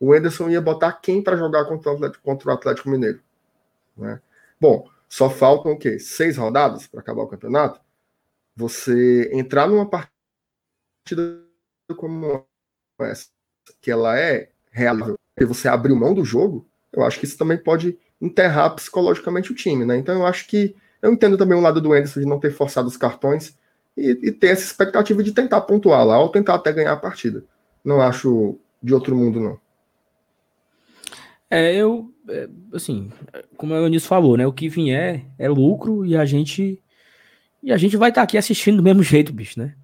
[0.00, 3.20] o Enderson ia botar quem para jogar contra o, Atlético, contra o Atlético Mineiro?
[3.96, 4.20] Né?
[4.60, 5.98] Bom, só faltam o quê?
[5.98, 7.80] Seis rodadas para acabar o campeonato?
[8.54, 11.44] Você entrar numa partida
[11.96, 12.46] como
[13.00, 13.28] essa,
[13.80, 17.58] que ela é real, e você abrir mão do jogo, eu acho que isso também
[17.58, 19.96] pode enterrar psicologicamente o time, né?
[19.96, 22.88] Então eu acho que eu entendo também o lado do Anderson de não ter forçado
[22.88, 23.56] os cartões
[23.96, 27.44] e, e ter essa expectativa de tentar pontuar lá ou tentar até ganhar a partida.
[27.84, 29.58] Não acho de outro mundo, não.
[31.50, 33.10] É, eu, é, assim,
[33.56, 34.46] como o Eunice falou, né?
[34.46, 36.80] O que vier é lucro e a gente
[37.62, 39.74] e a gente vai estar tá aqui assistindo do mesmo jeito, bicho, né?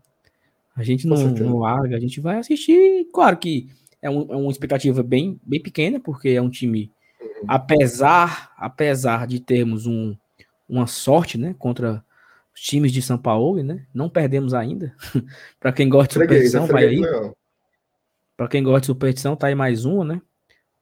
[0.76, 3.06] A gente não, não larga, a gente vai assistir.
[3.12, 3.68] Claro que
[4.04, 6.92] é, um, é uma expectativa bem, bem pequena, porque é um time,
[7.48, 10.14] apesar, apesar de termos um,
[10.68, 12.04] uma sorte, né, contra
[12.54, 13.86] os times de São Paulo, né?
[13.94, 14.94] Não perdemos ainda.
[15.58, 17.02] para quem gosta de superstição, vai aí.
[18.36, 20.20] Para quem gosta de superstição, tá aí mais uma, né?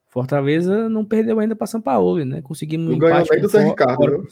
[0.08, 2.42] Fortaleza não perdeu ainda para São Paulo, né?
[2.42, 4.26] Conseguimos um empate com, do for, Ricardo, fora com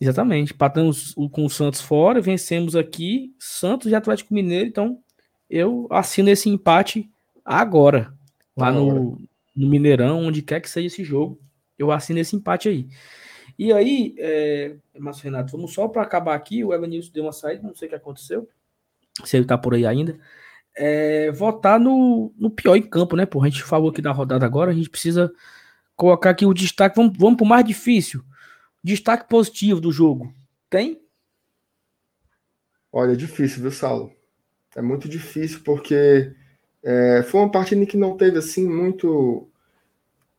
[0.00, 0.52] Exatamente.
[0.52, 4.98] Empatamos com o Santos fora, vencemos aqui, Santos e Atlético Mineiro, então
[5.48, 7.08] eu assino esse empate
[7.46, 8.12] agora,
[8.56, 9.18] lá no,
[9.54, 11.40] no, Mineirão, onde quer que seja esse jogo,
[11.78, 12.88] eu assino esse empate aí.
[13.58, 17.66] E aí, é, Márcio Renato, vamos só para acabar aqui, o Evanilson deu uma saída,
[17.66, 18.48] não sei o que aconteceu,
[19.24, 20.18] se ele tá por aí ainda
[20.76, 23.24] é, votar no, no pior em campo, né?
[23.24, 25.32] Pô, a gente falou aqui da rodada agora, a gente precisa
[25.96, 26.96] colocar aqui o destaque.
[26.96, 28.22] Vamos, vamos para o mais difícil.
[28.84, 30.32] Destaque positivo do jogo.
[30.68, 31.00] Tem?
[32.92, 34.12] Olha, é difícil, viu, Saulo?
[34.74, 36.34] É muito difícil porque
[36.88, 39.48] é, foi uma partida que não teve assim muito.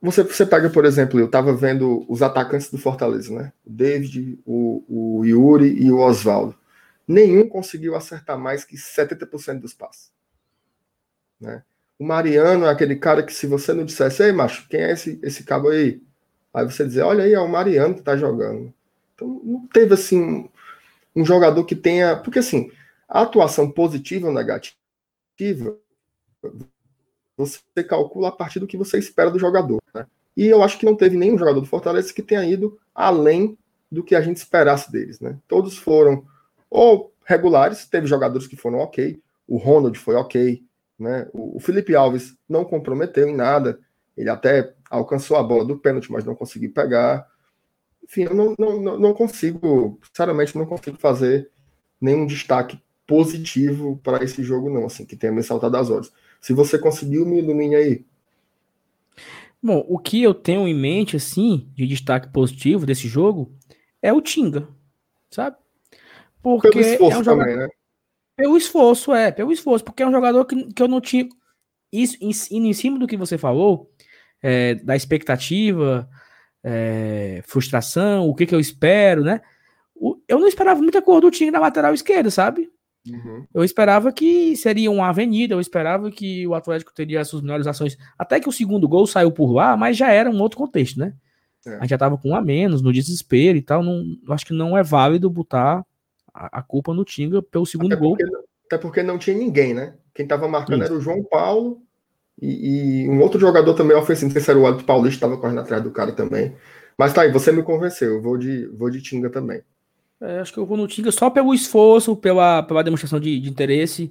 [0.00, 3.52] Você, você pega, por exemplo, eu estava vendo os atacantes do Fortaleza, né?
[3.66, 6.56] O David, o, o Yuri e o Oswaldo.
[7.06, 10.10] Nenhum conseguiu acertar mais que 70% dos passos.
[11.38, 11.62] Né?
[11.98, 15.18] O Mariano é aquele cara que, se você não dissesse, ei, macho, quem é esse,
[15.22, 16.00] esse cabo aí?
[16.54, 18.72] Aí você dizer, olha aí, é o Mariano que tá jogando.
[19.14, 20.48] Então, não teve, assim,
[21.14, 22.16] um jogador que tenha.
[22.16, 22.70] Porque, assim,
[23.06, 25.76] a atuação positiva ou negativa,
[27.36, 29.80] você calcula a partir do que você espera do jogador.
[29.94, 30.06] Né?
[30.36, 33.56] E eu acho que não teve nenhum jogador do Fortaleza que tenha ido além
[33.90, 35.20] do que a gente esperasse deles.
[35.20, 35.38] Né?
[35.46, 36.24] Todos foram
[36.70, 40.62] ou regulares, teve jogadores que foram ok, o Ronald foi ok,
[40.98, 41.28] né?
[41.32, 43.78] O, Felipe Alves não comprometeu em nada,
[44.16, 47.26] ele até alcançou a bola do pênalti, mas não conseguiu pegar.
[48.02, 51.50] Enfim, eu não, não, não consigo, sinceramente, não consigo fazer
[52.00, 56.12] nenhum destaque positivo para esse jogo, não, assim, que tenha me saltado as horas.
[56.40, 58.04] Se você conseguiu, me ilumine aí.
[59.62, 63.52] Bom, o que eu tenho em mente, assim, de destaque positivo desse jogo
[64.00, 64.68] é o Tinga,
[65.30, 65.56] sabe?
[66.40, 67.50] Porque Pelo esforço é um jogador...
[67.50, 67.68] também, né?
[68.36, 71.28] Pelo esforço, é, pelo esforço, porque é um jogador que, que eu não tinha.
[71.92, 72.30] Isso, em,
[72.68, 73.90] em cima do que você falou,
[74.40, 76.08] é, da expectativa,
[76.62, 79.40] é, frustração, o que, que eu espero, né?
[79.94, 82.70] O, eu não esperava muita cor do time na lateral esquerda, sabe?
[83.12, 83.44] Uhum.
[83.54, 87.66] Eu esperava que seria uma avenida, eu esperava que o Atlético teria as suas melhores
[87.66, 87.96] ações.
[88.18, 91.14] Até que o segundo gol saiu por lá, mas já era um outro contexto, né?
[91.66, 91.76] É.
[91.76, 93.82] A gente já tava com um a menos, no desespero e tal.
[93.82, 95.84] Não, acho que não é válido botar
[96.32, 98.16] a, a culpa no Tinga pelo segundo gol.
[98.66, 99.94] até porque não tinha ninguém, né?
[100.14, 100.92] Quem estava marcando Isso.
[100.92, 101.82] era o João Paulo
[102.40, 105.36] e, e, um outro jogador também ofensivo, não sei se era o Alto Paulista, estava
[105.36, 106.54] correndo atrás do cara também.
[106.96, 109.62] Mas tá aí, você me convenceu, eu vou de, vou de Tinga também.
[110.20, 113.48] É, acho que eu vou no Tinga só pelo esforço, pela, pela demonstração de, de
[113.48, 114.10] interesse.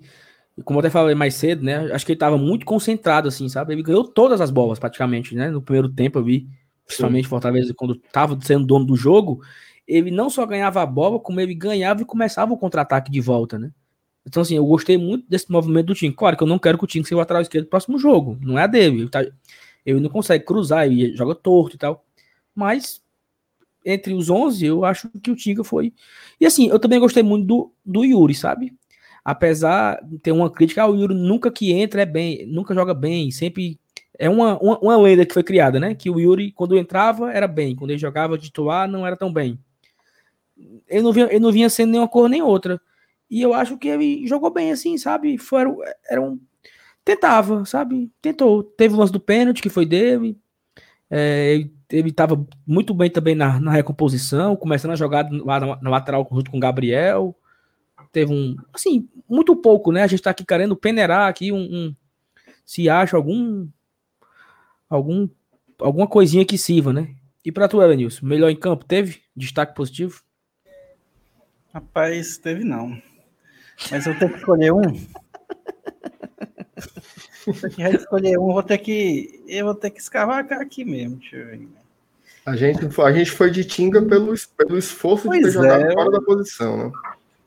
[0.64, 1.92] Como eu até falei mais cedo, né?
[1.92, 3.74] Acho que ele estava muito concentrado, assim, sabe?
[3.74, 5.52] Ele ganhou todas as bolas, praticamente, né?
[5.52, 6.48] No primeiro tempo eu vi,
[6.86, 9.42] principalmente Fortaleza, quando estava sendo dono do jogo,
[9.88, 13.60] ele não só ganhava a bola, como ele ganhava e começava o contra-ataque de volta,
[13.60, 13.72] né?
[14.26, 16.14] Então, assim, eu gostei muito desse movimento do time.
[16.14, 18.38] Claro que eu não quero que o time seja o lateral esquerdo no próximo jogo.
[18.42, 19.02] Não é a dele.
[19.02, 19.26] Ele, tá,
[19.86, 22.06] ele não consegue cruzar, ele joga torto e tal.
[22.54, 23.02] Mas,
[23.88, 25.94] entre os 11, eu acho que o Tinga foi.
[26.40, 28.74] E, assim, eu também gostei muito do, do Yuri, sabe?
[29.24, 32.94] Apesar de ter uma crítica, ah, o Yuri nunca que entra é bem, nunca joga
[32.94, 33.80] bem, sempre.
[34.20, 35.96] É uma, uma, uma lenda que foi criada, né?
[35.96, 37.76] Que o Yuri, quando entrava, era bem.
[37.76, 39.58] Quando ele jogava de titular, não era tão bem.
[40.88, 42.82] Ele não vinha, ele não vinha sendo nenhuma cor nem outra.
[43.30, 45.38] E eu acho que ele jogou bem, assim, sabe?
[45.38, 45.62] Foi,
[46.10, 46.40] era um.
[47.06, 48.12] Tentava, sabe?
[48.22, 48.64] Tentou.
[48.64, 50.38] Teve o lance do pênalti, que foi dele.
[51.10, 55.90] É, ele estava muito bem também na, na, recomposição, começando a jogar lá na, na,
[55.90, 57.36] lateral junto com o Gabriel.
[58.12, 58.56] Teve um.
[58.74, 60.04] Assim, muito pouco, né?
[60.04, 61.96] A gente está aqui querendo peneirar aqui um, um.
[62.66, 63.68] se acha algum.
[64.90, 65.28] Algum.
[65.80, 67.16] Alguma coisinha que sirva, né?
[67.46, 70.22] E para tu, Elenilson, melhor em campo, teve destaque positivo?
[71.74, 73.02] Rapaz, teve não.
[73.92, 74.82] Mas eu tenho que escolher um.
[77.54, 79.44] Se eu escolher um, vou ter que.
[79.48, 81.18] Eu vou ter que escavacar aqui mesmo.
[81.18, 81.68] Deixa eu ver.
[82.46, 85.94] A gente, a gente foi de Tinga pelo, pelo esforço pois de ter é, jogado
[85.94, 86.92] fora da posição, né?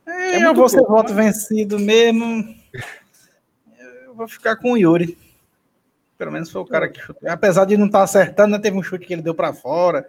[0.07, 2.55] É, é eu vou ser voto vencido mesmo.
[4.05, 5.17] Eu vou ficar com o Yuri.
[6.19, 7.31] Pelo menos foi o cara que chutou.
[7.31, 10.07] Apesar de não estar tá acertando, né, teve um chute que ele deu para fora.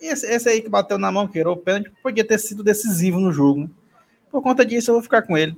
[0.00, 3.18] Esse, esse, aí que bateu na mão, que era o pênalti, podia ter sido decisivo
[3.18, 3.62] no jogo.
[3.62, 3.70] Né?
[4.30, 5.56] Por conta disso, eu vou ficar com ele.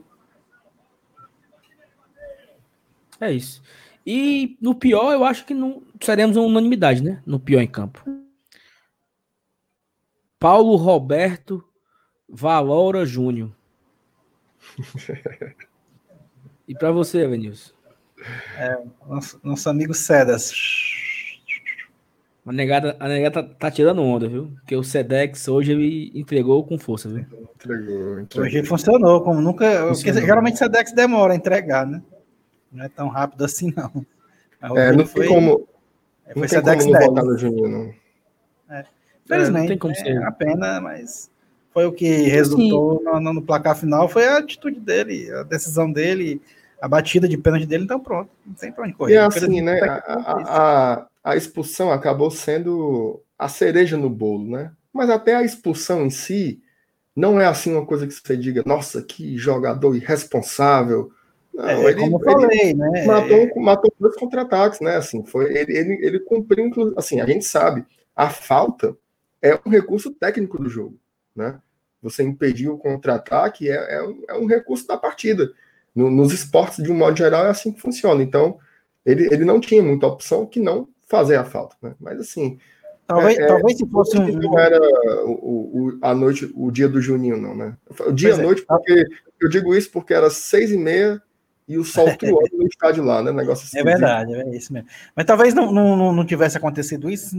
[3.21, 3.63] É isso.
[4.07, 7.23] E no pior, eu acho que não seremos uma unanimidade, né?
[7.27, 8.03] No pior em campo.
[10.39, 11.63] Paulo Roberto
[12.27, 13.51] Valora Júnior.
[16.67, 17.75] e para você, Vinícius?
[18.57, 20.53] É, nosso, nosso amigo Cedas.
[22.47, 24.51] A negada, a negada tá, tá, tirando onda, viu?
[24.57, 27.21] Porque o Sedex hoje ele entregou com força, viu?
[27.21, 28.47] Entregou, entregou.
[28.47, 29.87] Hoje funcionou, como nunca.
[29.87, 32.03] Porque geralmente o Sedex demora a entregar, né?
[32.73, 34.05] Não é tão rápido assim, não.
[34.77, 35.67] É, não foi, como.
[36.27, 37.95] É, foi não Sedex como não no Juninho, não.
[38.77, 38.85] É.
[39.25, 40.23] Infelizmente, é, não tem como é ser.
[40.23, 41.31] a pena, mas
[41.73, 46.43] foi o que resultou no, no, placar final, foi a atitude dele, a decisão dele,
[46.81, 49.15] a batida de pênalti dele, então pronto, não tem pra onde correr.
[49.15, 54.73] E assim, né, a, a, a expulsão acabou sendo a cereja no bolo, né?
[54.93, 56.61] Mas até a expulsão em si
[57.15, 61.13] não é assim uma coisa que você diga, nossa, que jogador irresponsável.
[61.53, 63.05] Não, é, ele, como eu falei, né?
[63.07, 63.55] Matou, é...
[63.57, 64.97] matou dois contra-ataques, né?
[64.97, 67.85] Assim, foi, ele, ele, ele cumpriu, assim, a gente sabe,
[68.15, 68.97] a falta
[69.43, 70.99] é um recurso técnico do jogo,
[71.35, 71.59] né?
[72.03, 75.53] Você impedir o contra-ataque é, é, um, é um recurso da partida.
[75.95, 78.23] No, nos esportes, de um modo geral, é assim que funciona.
[78.23, 78.59] Então,
[79.05, 81.95] ele, ele não tinha muita opção que não fazer a falta, né?
[82.01, 82.59] Mas assim.
[83.07, 84.27] Talvez, é, talvez se fosse um.
[84.29, 84.81] Não era
[85.27, 87.77] o, o, a noite, o dia do Juninho, não, né?
[88.07, 88.43] O dia à é.
[88.43, 89.05] noite, porque
[89.41, 91.21] eu digo isso porque era seis e meia
[91.71, 93.31] e o sol truando no estádio lá, né?
[93.31, 93.79] Negócio assim.
[93.79, 94.89] É verdade, é isso mesmo.
[95.15, 97.37] Mas talvez não, não, não tivesse acontecido isso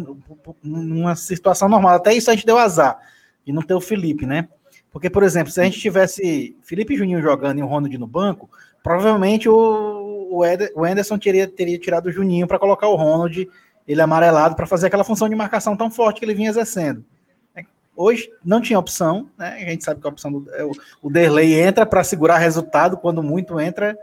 [0.64, 1.96] numa situação normal.
[1.96, 2.98] Até isso a gente deu azar
[3.46, 4.48] de não ter o Felipe, né?
[4.90, 8.50] Porque, por exemplo, se a gente tivesse Felipe Juninho jogando e o Ronald no banco,
[8.82, 13.50] provavelmente o, o, Eder, o Anderson teria, teria tirado o Juninho para colocar o Ronald,
[13.86, 17.04] ele amarelado, para fazer aquela função de marcação tão forte que ele vinha exercendo.
[17.96, 19.56] Hoje não tinha opção, né?
[19.56, 20.72] A gente sabe que a opção do é, o,
[21.02, 23.98] o Derley entra para segurar resultado, quando muito entra.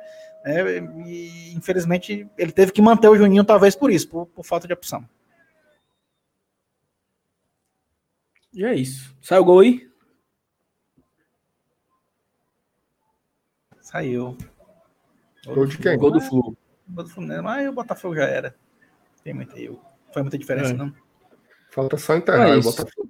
[0.45, 4.67] É, e infelizmente ele teve que manter o Juninho, talvez por isso, por, por falta
[4.67, 5.07] de opção.
[8.53, 9.15] E é isso.
[9.21, 9.89] Saiu o gol aí?
[13.81, 14.37] Saiu.
[15.47, 15.97] Gol de quem?
[15.97, 16.57] Gol do Flu.
[16.89, 18.55] Gol do Fluminense, mas o Botafogo já era.
[19.23, 19.55] Tem muita,
[20.13, 20.75] foi muita diferença, é.
[20.75, 20.93] não.
[21.71, 23.08] Falta só enterrar é o Botafogo.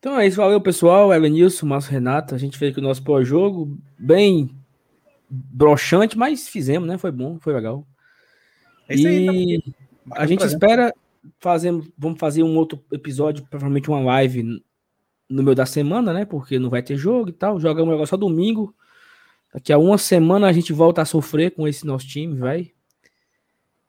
[0.00, 3.78] Então é isso, valeu pessoal, Elenilson, Márcio Renato, a gente fez aqui o nosso pós-jogo,
[3.98, 4.50] bem
[5.28, 6.96] broxante, mas fizemos, né?
[6.96, 7.86] Foi bom, foi legal.
[8.88, 10.92] É e aí, tá a gente espera
[11.38, 14.62] fazer, vamos fazer um outro episódio, provavelmente uma live
[15.28, 16.24] no meio da semana, né?
[16.24, 17.60] Porque não vai ter jogo e tal.
[17.60, 18.74] Jogamos negócio só domingo.
[19.52, 22.72] Daqui a uma semana a gente volta a sofrer com esse nosso time, vai.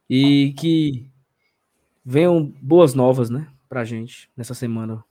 [0.09, 1.09] E que
[2.03, 5.03] venham boas novas, né, pra gente nessa semana.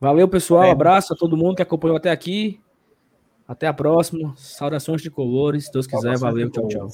[0.00, 0.64] Valeu, pessoal.
[0.64, 0.70] É.
[0.70, 2.58] Abraço a todo mundo que acompanhou até aqui.
[3.46, 4.32] Até a próxima.
[4.36, 5.66] Saudações de colores.
[5.66, 6.16] Se Deus quiser.
[6.16, 6.48] Valeu.
[6.48, 6.88] Tchau, tchau.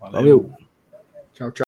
[0.00, 0.12] Valeu.
[0.12, 0.50] Valeu.
[1.34, 1.65] Tchau, tchau.